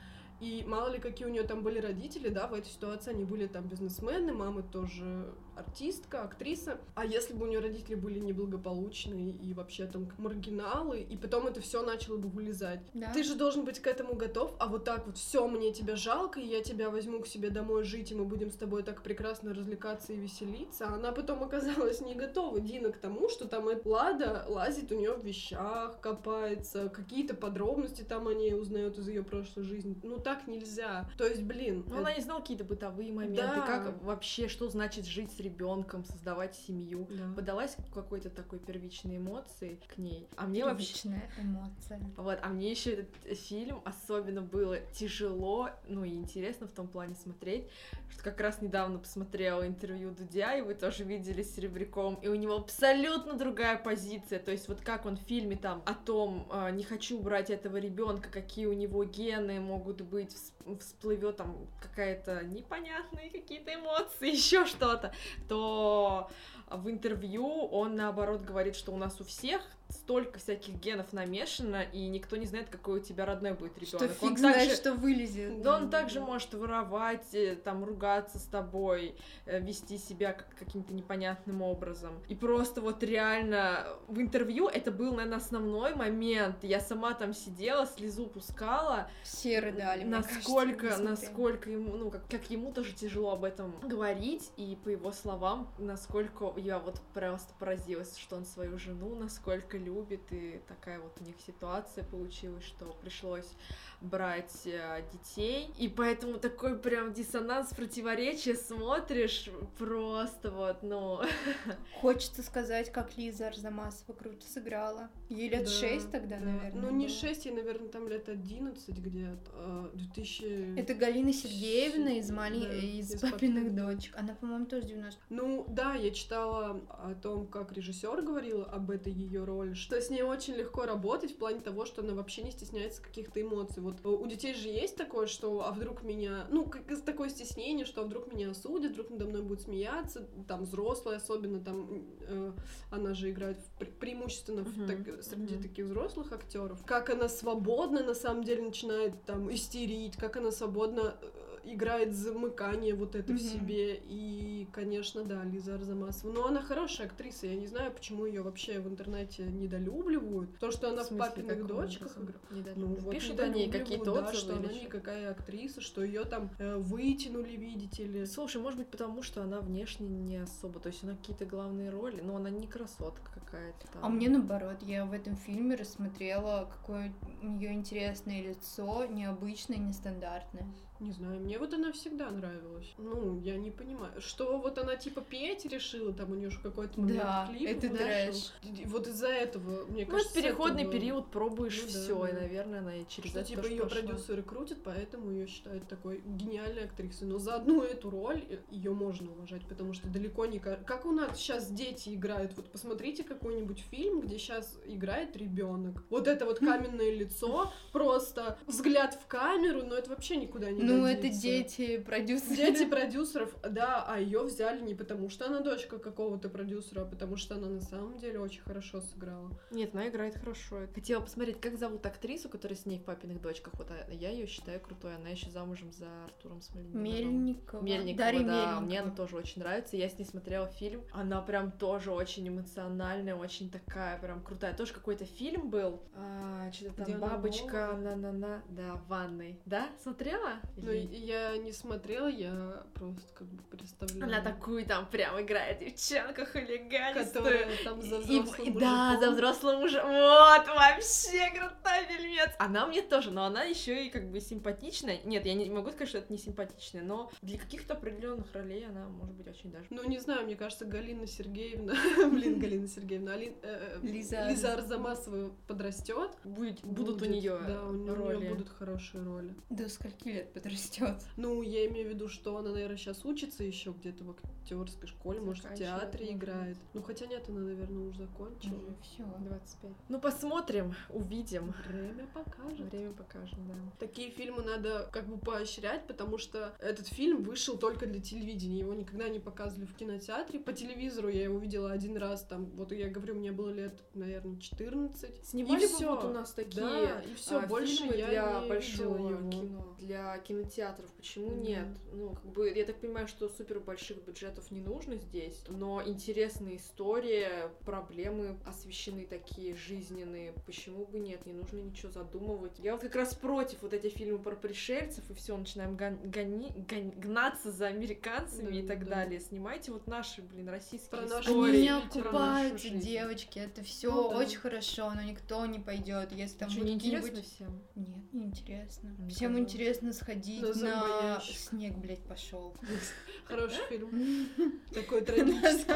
И 0.40 0.64
мало 0.66 0.88
ли 0.90 0.98
какие 0.98 1.26
у 1.26 1.30
нее 1.30 1.44
там 1.44 1.62
были 1.62 1.78
родители, 1.78 2.28
да, 2.28 2.46
в 2.46 2.54
этой 2.54 2.68
ситуации 2.68 3.10
они 3.10 3.24
были 3.24 3.46
там 3.46 3.68
бизнесмены, 3.68 4.32
мама 4.32 4.62
тоже 4.62 5.32
артистка, 5.56 6.22
актриса. 6.22 6.78
А 6.94 7.04
если 7.04 7.34
бы 7.34 7.46
у 7.46 7.48
нее 7.48 7.60
родители 7.60 7.94
были 7.94 8.18
неблагополучные 8.18 9.32
и 9.32 9.54
вообще 9.54 9.86
там 9.86 10.10
маргиналы, 10.18 11.00
и 11.00 11.16
потом 11.16 11.46
это 11.46 11.60
все 11.60 11.82
начало 11.82 12.18
бы 12.18 12.28
вылезать. 12.28 12.80
Да. 12.92 13.12
Ты 13.12 13.24
же 13.24 13.34
должен 13.34 13.64
быть 13.64 13.80
к 13.80 13.86
этому 13.86 14.14
готов, 14.14 14.54
а 14.58 14.66
вот 14.66 14.84
так 14.84 15.06
вот 15.06 15.16
все, 15.16 15.48
мне 15.48 15.72
тебя 15.72 15.96
жалко, 15.96 16.40
и 16.40 16.46
я 16.46 16.62
тебя 16.62 16.90
возьму 16.90 17.20
к 17.20 17.26
себе 17.26 17.50
домой 17.50 17.84
жить, 17.84 18.12
и 18.12 18.14
мы 18.14 18.24
будем 18.24 18.50
с 18.50 18.56
тобой 18.56 18.82
так 18.82 19.02
прекрасно 19.02 19.54
развлекаться 19.54 20.12
и 20.12 20.16
веселиться. 20.16 20.86
А 20.88 20.94
она 20.94 21.12
потом 21.12 21.42
оказалась 21.42 22.00
не 22.00 22.14
готова, 22.14 22.60
Дина, 22.60 22.92
к 22.92 22.98
тому, 22.98 23.28
что 23.28 23.48
там 23.48 23.68
эта 23.68 23.88
Лада 23.88 24.44
лазит 24.48 24.92
у 24.92 24.94
нее 24.94 25.14
в 25.14 25.24
вещах, 25.24 26.00
копается, 26.00 26.88
какие-то 26.90 27.34
подробности 27.34 28.02
там 28.02 28.28
о 28.28 28.34
ней 28.34 28.54
узнает 28.54 28.98
из 28.98 29.08
ее 29.08 29.22
прошлой 29.22 29.62
жизни. 29.62 29.96
Ну 30.02 30.18
так 30.26 30.48
нельзя. 30.48 31.08
То 31.16 31.24
есть, 31.24 31.44
блин. 31.44 31.84
Ну, 31.86 31.98
она 31.98 32.12
не 32.12 32.20
знала 32.20 32.40
какие-то 32.40 32.64
бытовые 32.64 33.12
моменты, 33.12 33.42
Да. 33.42 33.60
как 33.60 34.02
вообще, 34.02 34.48
что 34.48 34.68
значит 34.68 35.06
жить 35.06 35.30
с 35.30 35.38
ребенком, 35.38 36.04
создавать 36.04 36.56
семью. 36.56 37.06
Да. 37.08 37.32
Подалась 37.36 37.76
к 37.76 37.94
какой-то 37.94 38.28
такой 38.28 38.58
первичной 38.58 39.18
эмоции 39.18 39.78
к 39.86 39.98
ней. 39.98 40.28
А 40.36 40.48
мне 40.48 40.64
вообще 40.64 40.86
Первичная 40.86 41.30
эмоция. 41.40 42.00
Вот, 42.16 42.40
а 42.42 42.48
мне 42.48 42.72
еще 42.72 42.94
этот 42.94 43.38
фильм 43.38 43.80
особенно 43.84 44.42
было 44.42 44.78
тяжело, 44.98 45.70
ну 45.86 46.02
и 46.02 46.14
интересно 46.14 46.66
в 46.66 46.72
том 46.72 46.88
плане 46.88 47.14
смотреть, 47.14 47.68
что 48.10 48.24
как 48.24 48.40
раз 48.40 48.60
недавно 48.60 48.98
посмотрела 48.98 49.64
интервью 49.64 50.10
Дудя, 50.10 50.56
и 50.56 50.62
вы 50.62 50.74
тоже 50.74 51.04
видели 51.04 51.44
с 51.44 51.54
Серебряком, 51.54 52.16
и 52.16 52.26
у 52.26 52.34
него 52.34 52.56
абсолютно 52.56 53.34
другая 53.34 53.78
позиция, 53.78 54.40
то 54.40 54.50
есть 54.50 54.66
вот 54.66 54.80
как 54.80 55.06
он 55.06 55.16
в 55.16 55.20
фильме 55.20 55.54
там 55.54 55.84
о 55.86 55.94
том, 55.94 56.48
э, 56.50 56.72
не 56.72 56.82
хочу 56.82 57.20
брать 57.20 57.50
этого 57.50 57.76
ребенка, 57.76 58.28
какие 58.28 58.66
у 58.66 58.72
него 58.72 59.04
гены 59.04 59.60
могут 59.60 60.00
быть, 60.00 60.15
вс- 60.24 60.78
всплывет 60.80 61.36
там 61.36 61.68
какая-то 61.80 62.44
непонятные 62.44 63.30
какие-то 63.30 63.74
эмоции, 63.74 64.30
еще 64.34 64.64
что-то, 64.66 65.12
то 65.48 66.30
в 66.68 66.90
интервью 66.90 67.46
он 67.66 67.94
наоборот 67.94 68.42
говорит, 68.42 68.74
что 68.76 68.92
у 68.92 68.96
нас 68.96 69.20
у 69.20 69.24
всех 69.24 69.60
столько 69.88 70.38
всяких 70.38 70.74
генов 70.74 71.12
намешано, 71.12 71.82
и 71.82 72.08
никто 72.08 72.36
не 72.36 72.46
знает, 72.46 72.68
какой 72.68 73.00
у 73.00 73.02
тебя 73.02 73.24
родной 73.24 73.52
будет 73.52 73.72
Что 73.86 73.96
ребенок. 73.96 74.16
фиг 74.18 74.38
знает, 74.38 74.72
что 74.72 74.94
вылезет. 74.94 75.62
Да 75.62 75.76
он 75.76 75.90
также 75.90 76.20
может 76.20 76.54
воровать, 76.54 77.34
э, 77.34 77.56
там, 77.56 77.84
ругаться 77.84 78.38
с 78.38 78.44
тобой, 78.44 79.16
э, 79.46 79.60
вести 79.60 79.98
себя 79.98 80.32
как 80.32 80.54
каким-то 80.58 80.92
непонятным 80.92 81.62
образом. 81.62 82.20
И 82.28 82.34
просто 82.34 82.80
вот 82.80 83.02
реально 83.02 83.86
в 84.08 84.20
интервью 84.20 84.68
это 84.68 84.90
был, 84.90 85.14
наверное, 85.14 85.38
основной 85.38 85.94
момент. 85.94 86.62
Я 86.62 86.80
сама 86.80 87.14
там 87.14 87.32
сидела, 87.32 87.86
слезу 87.86 88.26
пускала. 88.26 89.08
Все 89.22 89.60
рыдали, 89.60 90.04
насколько, 90.04 90.88
кажется, 90.88 91.02
насколько 91.02 91.70
ему, 91.70 91.96
ну, 91.96 92.10
как, 92.10 92.28
как 92.28 92.50
ему 92.50 92.72
тоже 92.72 92.92
тяжело 92.92 93.32
об 93.32 93.44
этом 93.44 93.78
говорить, 93.80 94.50
и 94.56 94.76
по 94.82 94.88
его 94.88 95.12
словам, 95.12 95.68
насколько 95.78 96.52
я 96.56 96.78
вот 96.78 97.00
просто 97.14 97.52
поразилась, 97.58 98.16
что 98.16 98.36
он 98.36 98.44
свою 98.44 98.78
жену 98.78 99.14
насколько 99.14 99.75
любит, 99.78 100.32
и 100.32 100.60
такая 100.68 100.98
вот 101.00 101.16
у 101.20 101.24
них 101.24 101.36
ситуация 101.46 102.04
получилась, 102.04 102.64
что 102.64 102.86
пришлось 103.00 103.52
брать 104.00 104.66
э, 104.66 105.02
детей, 105.12 105.70
и 105.78 105.88
поэтому 105.88 106.38
такой 106.38 106.78
прям 106.78 107.12
диссонанс, 107.12 107.70
противоречие 107.74 108.54
смотришь, 108.54 109.50
просто 109.78 110.50
вот, 110.50 110.82
ну... 110.82 111.20
Хочется 112.00 112.42
сказать, 112.42 112.92
как 112.92 113.16
Лиза 113.16 113.48
Арзамасова 113.48 114.12
круто 114.12 114.46
сыграла. 114.46 115.08
Ей 115.28 115.48
лет 115.48 115.64
Да, 115.64 115.70
шесть 115.70 116.10
тогда, 116.10 116.38
да. 116.38 116.44
наверное. 116.44 116.82
Ну, 116.82 116.90
не 116.90 117.06
было. 117.06 117.16
6, 117.16 117.46
ей, 117.46 117.54
наверное, 117.54 117.88
там 117.88 118.08
лет 118.08 118.28
11 118.28 118.98
где-то. 118.98 119.50
а, 119.54 119.90
2000... 119.94 120.78
Это 120.78 120.94
Галина 120.94 121.32
Сергеевна 121.32 122.18
из, 122.18 122.30
мали... 122.30 122.60
Да, 122.60 122.74
из, 122.74 123.14
из 123.14 123.20
папиных 123.20 123.56
«Папиных 123.56 123.74
дочек. 123.74 124.14
Она, 124.16 124.34
по-моему, 124.34 124.66
тоже 124.66 124.88
90 124.88 125.20
Ну 125.30 125.64
да, 125.68 125.94
я 125.94 126.10
читала 126.10 126.80
о 126.88 127.14
том, 127.14 127.46
как 127.46 127.72
режиссер 127.72 128.22
говорил 128.22 128.62
об 128.62 128.90
этой 128.90 129.12
ее 129.12 129.44
роли, 129.44 129.74
что 129.74 130.00
с 130.00 130.10
ней 130.10 130.22
очень 130.22 130.54
легко 130.54 130.84
работать 130.84 131.32
в 131.32 131.36
плане 131.36 131.60
того, 131.60 131.86
что 131.86 132.02
она 132.02 132.14
вообще 132.14 132.42
не 132.42 132.50
стесняется 132.50 133.02
каких-то 133.02 133.40
эмоций. 133.40 133.82
Вот 133.86 133.98
э, 134.04 134.08
у 134.08 134.26
детей 134.26 134.52
же 134.54 134.68
есть 134.68 134.96
такое, 134.96 135.26
что 135.26 135.64
а 135.66 135.70
вдруг 135.70 136.02
меня, 136.02 136.46
ну 136.50 136.66
как 136.66 136.82
такое 137.04 137.28
стеснение, 137.28 137.86
что 137.86 138.02
а 138.02 138.04
вдруг 138.04 138.32
меня 138.32 138.50
осудят, 138.50 138.92
вдруг 138.92 139.10
надо 139.10 139.26
мной 139.26 139.42
будут 139.42 139.62
смеяться, 139.62 140.26
там 140.48 140.64
взрослые 140.64 141.18
особенно, 141.18 141.60
там 141.60 142.04
э, 142.20 142.52
она 142.90 143.14
же 143.14 143.30
играет 143.30 143.58
в 143.60 143.80
пре- 143.80 143.92
преимущественно 143.92 144.62
в 144.62 144.86
так- 144.88 145.22
среди 145.22 145.56
таких 145.56 145.84
взрослых 145.86 146.32
актеров. 146.32 146.84
Как 146.84 147.10
она 147.10 147.28
свободно 147.28 148.02
на 148.02 148.14
самом 148.14 148.42
деле 148.42 148.62
начинает 148.62 149.24
там 149.24 149.52
истерить, 149.54 150.16
как 150.16 150.36
она 150.36 150.50
свободно 150.50 151.14
э, 151.22 151.45
играет 151.66 152.14
замыкание 152.14 152.94
вот 152.94 153.14
это 153.14 153.32
в 153.32 153.36
Мгм. 153.36 153.44
себе. 153.44 153.96
И, 153.96 154.68
конечно, 154.72 155.24
да, 155.24 155.44
Лиза 155.44 155.74
Арзамасова. 155.74 156.32
Но 156.32 156.46
она 156.46 156.62
хорошая 156.62 157.08
актриса. 157.08 157.46
Я 157.46 157.56
не 157.56 157.66
знаю, 157.66 157.92
почему 157.92 158.26
ее 158.26 158.42
вообще 158.42 158.80
в 158.80 158.88
интернете 158.88 159.44
недолюбливают. 159.44 160.58
То, 160.58 160.70
что 160.70 160.90
она 160.90 161.02
в, 161.02 161.06
смысле, 161.06 161.26
папиных 161.30 161.66
дочках 161.66 162.16
играет. 162.18 162.76
Ну, 162.76 162.86
вот 162.94 163.10
Пишут 163.10 163.40
о 163.40 163.48
ней 163.48 163.70
какие-то 163.70 164.14
да, 164.14 164.28
отзывы 164.28 164.36
что 164.38 164.52
или 164.52 164.64
она 164.66 164.72
чё? 164.74 164.84
никакая 164.84 165.30
актриса, 165.30 165.80
что 165.80 166.02
ее 166.04 166.24
там 166.24 166.50
э, 166.58 166.76
вытянули, 166.76 167.56
видите 167.56 168.04
ли. 168.04 168.26
Слушай, 168.26 168.60
может 168.60 168.78
быть, 168.78 168.88
потому 168.88 169.22
что 169.22 169.42
она 169.42 169.60
внешне 169.60 170.08
не 170.08 170.36
особо, 170.36 170.80
то 170.80 170.88
есть 170.88 171.02
она 171.02 171.16
какие-то 171.16 171.44
главные 171.46 171.90
роли, 171.90 172.20
но 172.20 172.36
она 172.36 172.50
не 172.50 172.66
красотка 172.66 173.30
какая-то 173.34 173.86
там. 173.92 174.04
А 174.04 174.08
мне 174.08 174.28
наоборот, 174.28 174.82
я 174.82 175.04
в 175.04 175.12
этом 175.12 175.36
фильме 175.36 175.74
рассмотрела, 175.74 176.70
какое 176.72 177.12
у 177.42 177.46
нее 177.46 177.72
интересное 177.72 178.42
лицо, 178.42 179.04
необычное, 179.06 179.78
нестандартное. 179.78 180.66
Не 181.00 181.12
знаю, 181.12 181.40
мне 181.40 181.58
вот 181.58 181.74
она 181.74 181.92
всегда 181.92 182.30
нравилась. 182.30 182.86
Ну, 182.98 183.38
я 183.40 183.56
не 183.56 183.70
понимаю. 183.70 184.20
Что 184.20 184.58
вот 184.58 184.78
она 184.78 184.96
типа 184.96 185.20
петь 185.20 185.64
решила, 185.66 186.12
там 186.12 186.32
у 186.32 186.34
нее 186.34 186.50
же 186.50 186.58
какой-то 186.60 186.98
момент 187.00 187.18
Да, 187.20 187.48
клип 187.50 187.68
это 187.68 187.88
трэш. 187.90 188.52
И 188.62 188.84
Вот 188.86 189.06
из-за 189.06 189.28
этого, 189.28 189.84
мне 189.86 190.04
Ну, 190.06 190.10
кажется, 190.12 190.38
это 190.38 190.42
переходный 190.48 190.82
этого- 190.82 190.92
период, 190.92 191.30
пробуешь 191.30 191.80
Ну 191.82 191.92
да, 191.92 192.00
все, 192.00 192.26
и, 192.26 192.32
да. 192.32 192.40
наверное, 192.40 192.78
она 192.80 192.96
и 192.96 193.04
через 193.08 193.30
Что 193.30 193.40
это 193.40 193.48
типа 193.48 193.66
ее 193.66 193.86
продюсеры 193.86 194.42
крутят, 194.42 194.78
поэтому 194.84 195.30
ее 195.30 195.46
считают 195.46 195.86
такой 195.88 196.22
гениальной 196.24 196.84
актрисой. 196.84 197.28
Но 197.28 197.38
за 197.38 197.56
одну 197.56 197.82
эту 197.82 198.08
роль 198.10 198.42
ее 198.70 198.92
можно 198.92 199.30
уважать, 199.32 199.66
потому 199.68 199.92
что 199.92 200.08
далеко 200.08 200.46
не 200.46 200.58
ка- 200.58 200.80
как 200.86 201.04
у 201.04 201.12
нас 201.12 201.36
сейчас 201.38 201.70
дети 201.70 202.14
играют. 202.14 202.56
Вот 202.56 202.70
посмотрите 202.70 203.22
какой-нибудь 203.22 203.80
фильм, 203.90 204.20
где 204.20 204.38
сейчас 204.38 204.78
играет 204.86 205.36
ребенок. 205.36 206.02
Вот 206.10 206.26
это 206.26 206.46
вот 206.46 206.58
каменное 206.60 207.14
лицо, 207.14 207.70
просто 207.92 208.58
взгляд 208.66 209.14
в 209.22 209.26
камеру, 209.26 209.82
но 209.84 209.94
это 209.94 210.08
вообще 210.10 210.36
никуда 210.36 210.70
не 210.70 210.85
Ну, 210.86 211.06
это 211.06 211.28
дети, 211.28 211.98
продюсеры. 211.98 212.56
Дети 212.56 212.86
продюсеров, 212.86 213.54
да, 213.62 214.04
а 214.06 214.18
ее 214.18 214.42
взяли 214.42 214.80
не 214.82 214.94
потому, 214.94 215.30
что 215.30 215.46
она 215.46 215.60
дочка 215.60 215.98
какого-то 215.98 216.48
продюсера, 216.48 217.02
а 217.02 217.04
потому 217.04 217.36
что 217.36 217.54
она 217.56 217.68
на 217.68 217.80
самом 217.80 218.18
деле 218.18 218.38
очень 218.38 218.62
хорошо 218.62 219.00
сыграла. 219.00 219.50
Нет, 219.70 219.94
она 219.94 220.08
играет 220.08 220.36
хорошо. 220.36 220.86
Хотела 220.94 221.20
посмотреть, 221.20 221.60
как 221.60 221.78
зовут 221.78 222.04
актрису, 222.06 222.48
которая 222.48 222.76
с 222.76 222.86
ней 222.86 222.98
в 222.98 223.04
папиных 223.04 223.40
дочках. 223.40 223.74
Вот 223.74 223.90
а, 223.90 224.12
я 224.12 224.30
ее 224.30 224.46
считаю 224.46 224.80
крутой. 224.80 225.16
Она 225.16 225.28
еще 225.28 225.50
замужем 225.50 225.92
за 225.92 226.06
Артуром 226.24 226.60
Смольниковым. 226.60 227.02
Мельникова. 227.02 227.82
Мельникова, 227.82 228.18
Дарья 228.18 228.44
да, 228.44 228.54
Мельникова. 228.54 228.80
мне 228.80 229.00
она 229.00 229.10
тоже 229.10 229.36
очень 229.36 229.62
нравится. 229.62 229.96
Я 229.96 230.08
с 230.08 230.18
ней 230.18 230.24
смотрела 230.24 230.66
фильм. 230.66 231.02
Она 231.12 231.40
прям 231.42 231.72
тоже 231.72 232.10
очень 232.10 232.48
эмоциональная, 232.48 233.34
очень 233.34 233.70
такая 233.70 234.18
прям 234.18 234.42
крутая. 234.42 234.74
Тоже 234.74 234.92
какой-то 234.92 235.24
фильм 235.24 235.70
был. 235.70 236.02
А, 236.14 236.70
что-то 236.72 237.02
Где 237.02 237.12
там 237.12 237.24
она 237.24 237.32
бабочка, 237.34 237.92
на-на-на, 237.96 238.62
да, 238.68 238.94
в 238.94 239.08
ванной. 239.08 239.60
Да? 239.66 239.88
Смотрела? 240.02 240.60
Ну, 240.76 240.92
я 240.92 241.56
не 241.56 241.72
смотрела, 241.72 242.28
я 242.28 242.82
просто 242.94 243.22
как 243.34 243.48
бы 243.48 243.62
представляю. 243.64 244.24
Она 244.24 244.40
такую 244.42 244.84
там 244.84 245.06
прям 245.06 245.40
играет 245.40 245.78
девчонка 245.80 246.44
хулиганистую. 246.46 247.44
Которая 247.44 247.68
там 247.82 248.02
за 248.02 248.18
взрослым 248.18 248.68
и- 248.68 248.78
Да, 248.78 249.08
мужиком. 249.10 249.20
за 249.20 249.30
взрослым 249.32 249.82
уже. 249.82 250.02
Вот, 250.02 250.66
вообще 250.66 251.50
крутой 251.50 252.04
фильмец. 252.08 252.50
Она 252.58 252.86
мне 252.86 253.02
тоже, 253.02 253.30
но 253.30 253.44
она 253.44 253.62
еще 253.64 254.06
и 254.06 254.10
как 254.10 254.30
бы 254.30 254.40
симпатичная. 254.40 255.20
Нет, 255.24 255.46
я 255.46 255.54
не 255.54 255.70
могу 255.70 255.90
сказать, 255.90 256.08
что 256.08 256.18
это 256.18 256.32
не 256.32 256.38
симпатичная, 256.38 257.02
но 257.02 257.30
для 257.42 257.58
каких-то 257.58 257.94
определенных 257.94 258.52
ролей 258.52 258.86
она 258.86 259.08
может 259.08 259.34
быть 259.34 259.48
очень 259.48 259.70
даже. 259.70 259.86
Ну, 259.90 260.06
не 260.08 260.18
знаю, 260.18 260.44
мне 260.44 260.56
кажется, 260.56 260.84
Галина 260.84 261.26
Сергеевна, 261.26 261.94
блин, 262.30 262.58
Галина 262.60 262.86
Сергеевна, 262.86 263.32
Алин, 263.32 263.54
э, 263.62 263.98
э, 264.02 264.06
Лиза. 264.06 264.48
Лиза 264.48 264.74
Арзамасова 264.74 265.52
подрастет. 265.66 266.32
Будет, 266.44 266.82
будут 266.84 267.22
у 267.22 267.24
нее 267.24 267.58
Да, 267.66 267.84
у 267.86 267.92
нее 267.92 268.50
будут 268.50 268.68
хорошие 268.68 269.24
роли. 269.24 269.54
До 269.70 269.88
скольки 269.88 270.28
лет 270.28 270.65
подрастет? 270.66 271.22
Ну, 271.36 271.62
я 271.62 271.86
имею 271.86 272.08
в 272.08 272.10
виду, 272.10 272.28
что 272.28 272.56
она, 272.56 272.70
наверное, 272.70 272.96
сейчас 272.96 273.24
учится 273.24 273.64
еще 273.64 273.92
где-то 273.92 274.24
в 274.24 274.30
актерской 274.30 275.08
школе, 275.08 275.40
может, 275.40 275.64
в 275.64 275.74
театре 275.74 276.32
играет. 276.32 276.76
Ну, 276.94 277.02
хотя 277.02 277.26
нет, 277.26 277.48
она, 277.48 277.60
наверное, 277.60 278.08
уже 278.08 278.18
закончила. 278.18 278.94
Все. 279.02 279.24
25. 279.40 279.90
Ну, 280.08 280.20
посмотрим, 280.20 280.94
увидим. 281.10 281.74
Время 281.88 282.26
покажет. 282.32 282.92
Время 282.92 283.12
покажем, 283.12 283.58
да. 283.68 283.74
Такие 283.98 284.30
фильмы 284.30 284.62
надо 284.62 285.08
как 285.12 285.28
бы 285.28 285.38
поощрять, 285.38 286.06
потому 286.06 286.38
что 286.38 286.74
этот 286.80 287.06
фильм 287.06 287.42
вышел 287.42 287.78
только 287.78 288.06
для 288.06 288.20
телевидения, 288.20 288.78
его 288.80 288.94
никогда 288.94 289.28
не 289.28 289.38
показывали 289.38 289.86
в 289.86 289.94
кинотеатре. 289.94 290.58
По 290.58 290.72
телевизору 290.72 291.28
я 291.28 291.44
его 291.44 291.58
видела 291.58 291.90
один 291.92 292.16
раз, 292.16 292.42
там, 292.44 292.66
вот 292.76 292.92
я 292.92 293.08
говорю, 293.08 293.34
мне 293.34 293.52
было 293.52 293.70
лет, 293.70 294.00
наверное, 294.14 294.58
14. 294.58 295.44
Снимали 295.46 295.84
и 295.84 295.86
бы 295.86 295.94
всё. 295.94 296.14
вот 296.14 296.24
у 296.24 296.32
нас 296.32 296.52
такие 296.52 296.82
Да, 296.82 297.20
и 297.20 297.34
все, 297.34 297.60
а, 297.60 297.66
больше 297.66 298.04
я 298.04 298.26
для 298.26 298.60
не 298.62 298.68
большого 298.68 299.16
видела 299.16 299.38
его. 299.38 299.50
кино, 299.50 299.96
для 299.98 300.38
кинотеатров. 300.62 301.10
Почему 301.12 301.50
Да. 301.50 301.56
нет? 301.56 301.86
Ну, 302.12 302.30
как 302.34 302.44
бы, 302.46 302.70
я 302.72 302.84
так 302.84 302.96
понимаю, 303.00 303.28
что 303.28 303.48
супер 303.48 303.80
больших 303.80 304.18
бюджетов 304.24 304.70
не 304.70 304.80
нужно 304.80 305.16
здесь, 305.16 305.62
но 305.68 306.02
интересная 306.04 306.76
история, 306.76 307.70
проблемы 307.84 308.56
освещены 308.66 309.26
такие 309.26 309.74
жизненные. 309.74 310.52
Почему 310.66 311.06
бы 311.06 311.18
нет? 311.18 311.46
Не 311.46 311.52
нужно 311.52 311.78
ничего 311.78 312.10
задумывать. 312.10 312.78
Я 312.78 312.92
вот 312.92 313.02
как 313.02 313.14
раз 313.16 313.34
против 313.34 313.82
вот 313.82 313.92
эти 313.92 314.08
фильмы 314.08 314.38
про 314.38 314.56
пришельцев 314.56 315.28
и 315.30 315.34
все, 315.34 315.56
начинаем 315.56 315.96
гон- 315.96 316.18
гони- 316.24 316.72
гон- 316.88 317.10
гнаться 317.10 317.70
за 317.70 317.86
американцами 317.88 318.70
Да, 318.70 318.76
и 318.78 318.82
так 318.86 319.04
да. 319.04 319.16
далее. 319.16 319.40
Снимайте 319.40 319.92
вот 319.92 320.06
наши, 320.06 320.42
блин, 320.42 320.68
российские 320.68 321.10
Про 321.22 321.26
истории. 321.40 321.70
Они 321.70 321.82
не 321.82 321.88
окупаются, 321.88 322.90
девочки. 322.90 323.58
Это 323.58 323.82
все 323.82 324.10
Ну 324.12 324.30
да. 324.30 324.38
очень 324.38 324.58
хорошо, 324.58 325.12
но 325.14 325.22
никто 325.22 325.64
не 325.66 325.78
пойдет. 325.78 326.32
Если 326.32 326.56
там 326.58 326.70
Что, 326.70 326.80
будут 326.80 326.90
не 326.90 326.94
интересно 326.96 327.42
всем? 327.42 327.82
Нет, 327.94 328.32
не 328.32 328.44
интересно. 328.44 329.16
Всем 329.30 329.58
интересно 329.58 330.12
сходить 330.12 330.45
На 330.46 330.68
на, 330.68 330.74
зомбоящик. 330.74 331.56
снег, 331.56 331.94
блядь, 331.96 332.22
пошел. 332.24 332.74
Хороший 333.44 333.80
фильм. 333.88 334.48
Такой 334.92 335.20
трагический. 335.22 335.94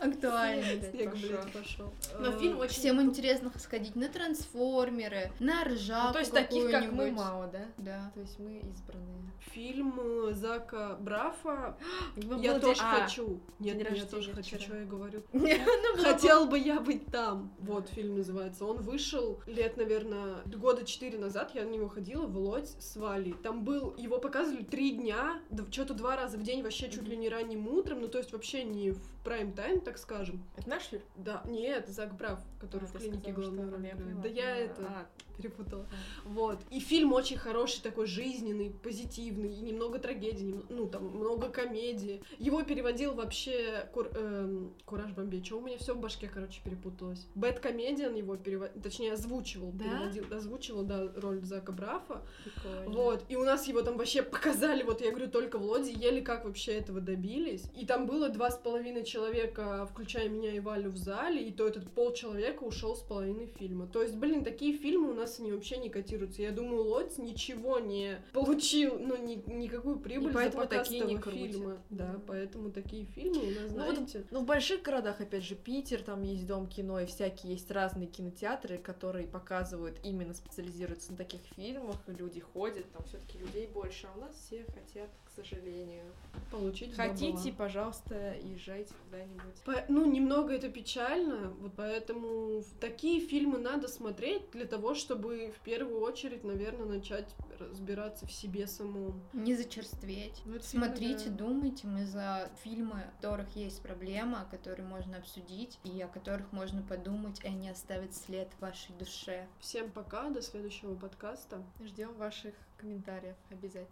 Актуальный. 0.00 0.90
Снег, 0.90 1.12
блядь, 1.12 1.52
пошел. 1.52 1.92
Но 2.18 2.32
Э, 2.32 2.38
фильм 2.38 2.58
очень 2.58 2.74
Всем 2.74 3.00
интересно 3.00 3.50
сходить 3.58 3.96
на 3.96 4.08
трансформеры, 4.08 5.30
на 5.38 5.64
ржаку 5.64 6.08
Ну, 6.08 6.12
то 6.12 6.18
есть 6.18 6.32
таких, 6.32 6.70
как 6.70 6.92
мы, 6.92 7.10
мало, 7.10 7.46
да? 7.48 7.66
Да. 7.78 8.10
То 8.14 8.20
есть 8.20 8.38
мы 8.38 8.58
избранные. 8.58 9.16
Фильм 9.52 9.98
э, 9.98 10.32
Зака 10.34 10.96
Брафа 11.00 11.76
Я 12.16 12.54
был 12.54 12.60
тоже 12.60 12.82
а, 12.84 13.00
хочу. 13.00 13.40
Нет, 13.58 13.78
я 13.90 14.04
тоже 14.04 14.32
хочу, 14.32 14.60
что 14.60 14.76
я 14.76 14.84
говорю. 14.84 15.22
Хотел 16.02 16.46
бы 16.46 16.58
я 16.58 16.80
быть 16.80 17.06
там. 17.06 17.54
Вот 17.60 17.88
фильм 17.88 18.16
называется. 18.16 18.64
Он 18.64 18.78
вышел 18.78 19.40
лет, 19.46 19.76
наверное, 19.76 20.42
года 20.44 20.84
четыре 20.84 21.18
назад. 21.18 21.52
Я 21.54 21.64
на 21.64 21.70
него 21.70 21.88
ходила 21.88 22.26
в 22.26 22.36
Лодь 22.36 22.68
с 22.78 22.96
Валей. 22.96 23.34
Там 23.42 23.55
был, 23.64 23.94
его 23.96 24.18
показывали 24.18 24.62
три 24.64 24.92
дня, 24.92 25.40
что-то 25.70 25.94
два 25.94 26.16
раза 26.16 26.38
в 26.38 26.42
день, 26.42 26.62
вообще 26.62 26.90
чуть 26.90 27.02
ли 27.04 27.16
не 27.16 27.28
ранним 27.28 27.66
утром. 27.68 28.00
Ну, 28.00 28.08
то 28.08 28.18
есть 28.18 28.32
вообще 28.32 28.64
не 28.64 28.90
в 28.92 29.00
прайм-тайм, 29.24 29.80
так 29.80 29.98
скажем. 29.98 30.42
Это 30.56 30.68
наш 30.68 30.84
фильм? 30.84 31.02
Да, 31.16 31.42
нет, 31.46 31.88
Зак 31.88 32.14
Браф, 32.16 32.40
который 32.60 32.84
А, 32.84 32.86
в 32.86 32.92
клинике 32.92 33.32
сказала, 33.32 33.54
играет. 33.54 33.96
поняла, 33.96 34.22
Да 34.22 34.28
я 34.28 34.44
поняла. 34.44 34.56
это 34.64 34.82
А, 34.86 35.06
перепутала. 35.36 35.86
Вот. 36.24 36.58
И 36.70 36.80
фильм 36.80 37.12
очень 37.12 37.36
хороший, 37.36 37.80
такой 37.82 38.06
жизненный, 38.06 38.70
позитивный, 38.82 39.52
и 39.52 39.60
немного 39.60 39.98
трагедии, 39.98 40.44
нем- 40.44 40.66
ну, 40.68 40.86
там, 40.86 41.04
много 41.04 41.48
комедии. 41.48 42.22
Его 42.38 42.62
переводил 42.62 43.14
вообще 43.14 43.88
Кур- 43.92 44.10
эм, 44.16 44.72
Кураж 44.84 45.12
Бомбей. 45.12 45.42
Чего 45.42 45.60
у 45.60 45.62
меня 45.62 45.78
все 45.78 45.94
в 45.94 45.98
башке, 46.00 46.28
короче, 46.32 46.60
перепуталось. 46.64 47.26
Бэт 47.34 47.60
Комедиан 47.60 48.14
его 48.14 48.36
переводил, 48.36 48.80
точнее, 48.82 49.12
озвучивал, 49.12 49.72
Да? 49.72 49.84
переводил, 49.84 50.24
озвучивал, 50.36 50.82
да, 50.82 51.08
роль 51.16 51.42
Зака 51.44 51.72
Брафа. 51.72 52.22
прикольно. 52.44 52.90
Вот, 52.90 53.24
и 53.28 53.36
у 53.36 53.44
нас 53.44 53.68
его 53.68 53.82
там 53.82 53.96
вообще 53.96 54.22
показали, 54.22 54.82
вот 54.82 55.00
я 55.00 55.10
говорю, 55.10 55.28
только 55.30 55.58
в 55.58 55.62
Лоде, 55.62 55.92
еле 55.92 56.22
как 56.22 56.44
вообще 56.44 56.72
этого 56.72 57.00
добились. 57.00 57.64
И 57.76 57.84
там 57.86 58.06
было 58.06 58.28
два 58.28 58.50
с 58.50 58.56
половиной 58.58 59.04
человека, 59.04 59.86
включая 59.90 60.28
меня 60.28 60.52
и 60.54 60.60
Валю 60.60 60.90
в 60.90 60.96
зале, 60.96 61.42
и 61.46 61.52
то 61.52 61.66
этот 61.66 61.90
полчеловека 61.90 62.62
ушел 62.62 62.94
с 62.96 63.00
половиной 63.00 63.46
фильма. 63.46 63.86
То 63.86 64.02
есть, 64.02 64.16
блин, 64.16 64.44
такие 64.44 64.76
фильмы 64.76 65.10
у 65.10 65.14
нас 65.14 65.25
они 65.38 65.52
вообще 65.52 65.76
не 65.78 65.90
котируются. 65.90 66.42
Я 66.42 66.52
думаю, 66.52 66.82
Лодь 66.84 67.18
ничего 67.18 67.78
не 67.78 68.18
получил, 68.32 68.98
ну, 68.98 69.16
ни, 69.16 69.34
никакую 69.50 69.98
прибыль 69.98 70.30
И 70.30 70.34
поэтому 70.34 70.62
за 70.64 70.68
такие 70.68 71.04
не 71.04 71.16
крутят. 71.18 71.38
фильма. 71.52 71.78
Да, 71.90 72.06
Мгм. 72.12 72.22
поэтому 72.26 72.70
такие 72.70 73.04
фильмы 73.06 73.42
у 73.42 73.50
нас, 73.50 73.72
Ну 73.72 73.84
вот 73.84 73.94
знаете... 73.96 74.24
Ну, 74.30 74.40
в 74.40 74.46
больших 74.46 74.82
городах, 74.82 75.20
опять 75.20 75.44
же, 75.44 75.54
Питер, 75.54 76.02
там 76.02 76.22
есть 76.22 76.46
дом 76.46 76.66
кино, 76.66 77.00
и 77.00 77.06
всякие 77.06 77.52
есть 77.52 77.70
разные 77.70 78.06
кинотеатры, 78.08 78.78
которые 78.78 79.26
показывают, 79.26 79.98
именно 80.04 80.34
специализируются 80.34 81.12
на 81.12 81.18
таких 81.18 81.40
фильмах, 81.56 81.96
люди 82.06 82.40
ходят, 82.40 82.90
там 82.92 83.04
все 83.06 83.18
таки 83.18 83.38
людей 83.38 83.66
больше, 83.66 84.06
а 84.06 84.16
у 84.16 84.20
нас 84.20 84.36
все 84.36 84.64
хотят, 84.74 85.08
к 85.24 85.30
сожалению. 85.34 86.04
получить 86.50 86.94
Хотите, 86.94 87.32
бабла. 87.50 87.52
пожалуйста, 87.58 88.36
езжайте 88.42 88.94
куда-нибудь. 89.04 89.54
По- 89.64 89.84
ну, 89.88 90.04
немного 90.10 90.52
это 90.54 90.68
печально, 90.68 91.50
вот 91.60 91.72
поэтому 91.76 92.62
такие 92.80 93.20
фильмы 93.20 93.58
надо 93.58 93.88
смотреть 93.88 94.42
для 94.52 94.64
того, 94.66 94.94
чтобы 94.94 95.15
в 95.18 95.60
первую 95.64 96.00
очередь, 96.00 96.44
наверное, 96.44 96.86
начать 96.86 97.34
разбираться 97.58 98.26
в 98.26 98.32
себе 98.32 98.66
самом. 98.66 99.20
Не 99.32 99.54
зачерстветь. 99.54 100.42
Ну, 100.44 100.56
это 100.56 100.66
фильмы, 100.66 100.86
Смотрите, 100.86 101.30
да. 101.30 101.44
думайте, 101.44 101.86
мы 101.86 102.06
за 102.06 102.50
фильмы, 102.62 103.04
у 103.12 103.16
которых 103.22 103.54
есть 103.56 103.82
проблема, 103.82 104.46
которые 104.50 104.86
можно 104.86 105.18
обсудить 105.18 105.78
и 105.84 106.00
о 106.00 106.08
которых 106.08 106.52
можно 106.52 106.82
подумать, 106.82 107.40
и 107.44 107.48
они 107.48 107.68
оставят 107.68 108.14
след 108.14 108.48
в 108.54 108.62
вашей 108.62 108.94
душе. 108.98 109.46
Всем 109.60 109.90
пока, 109.90 110.28
до 110.30 110.42
следующего 110.42 110.94
подкаста. 110.94 111.62
Ждем 111.82 112.14
ваших 112.14 112.54
комментариев 112.76 113.36
обязательно. 113.50 113.84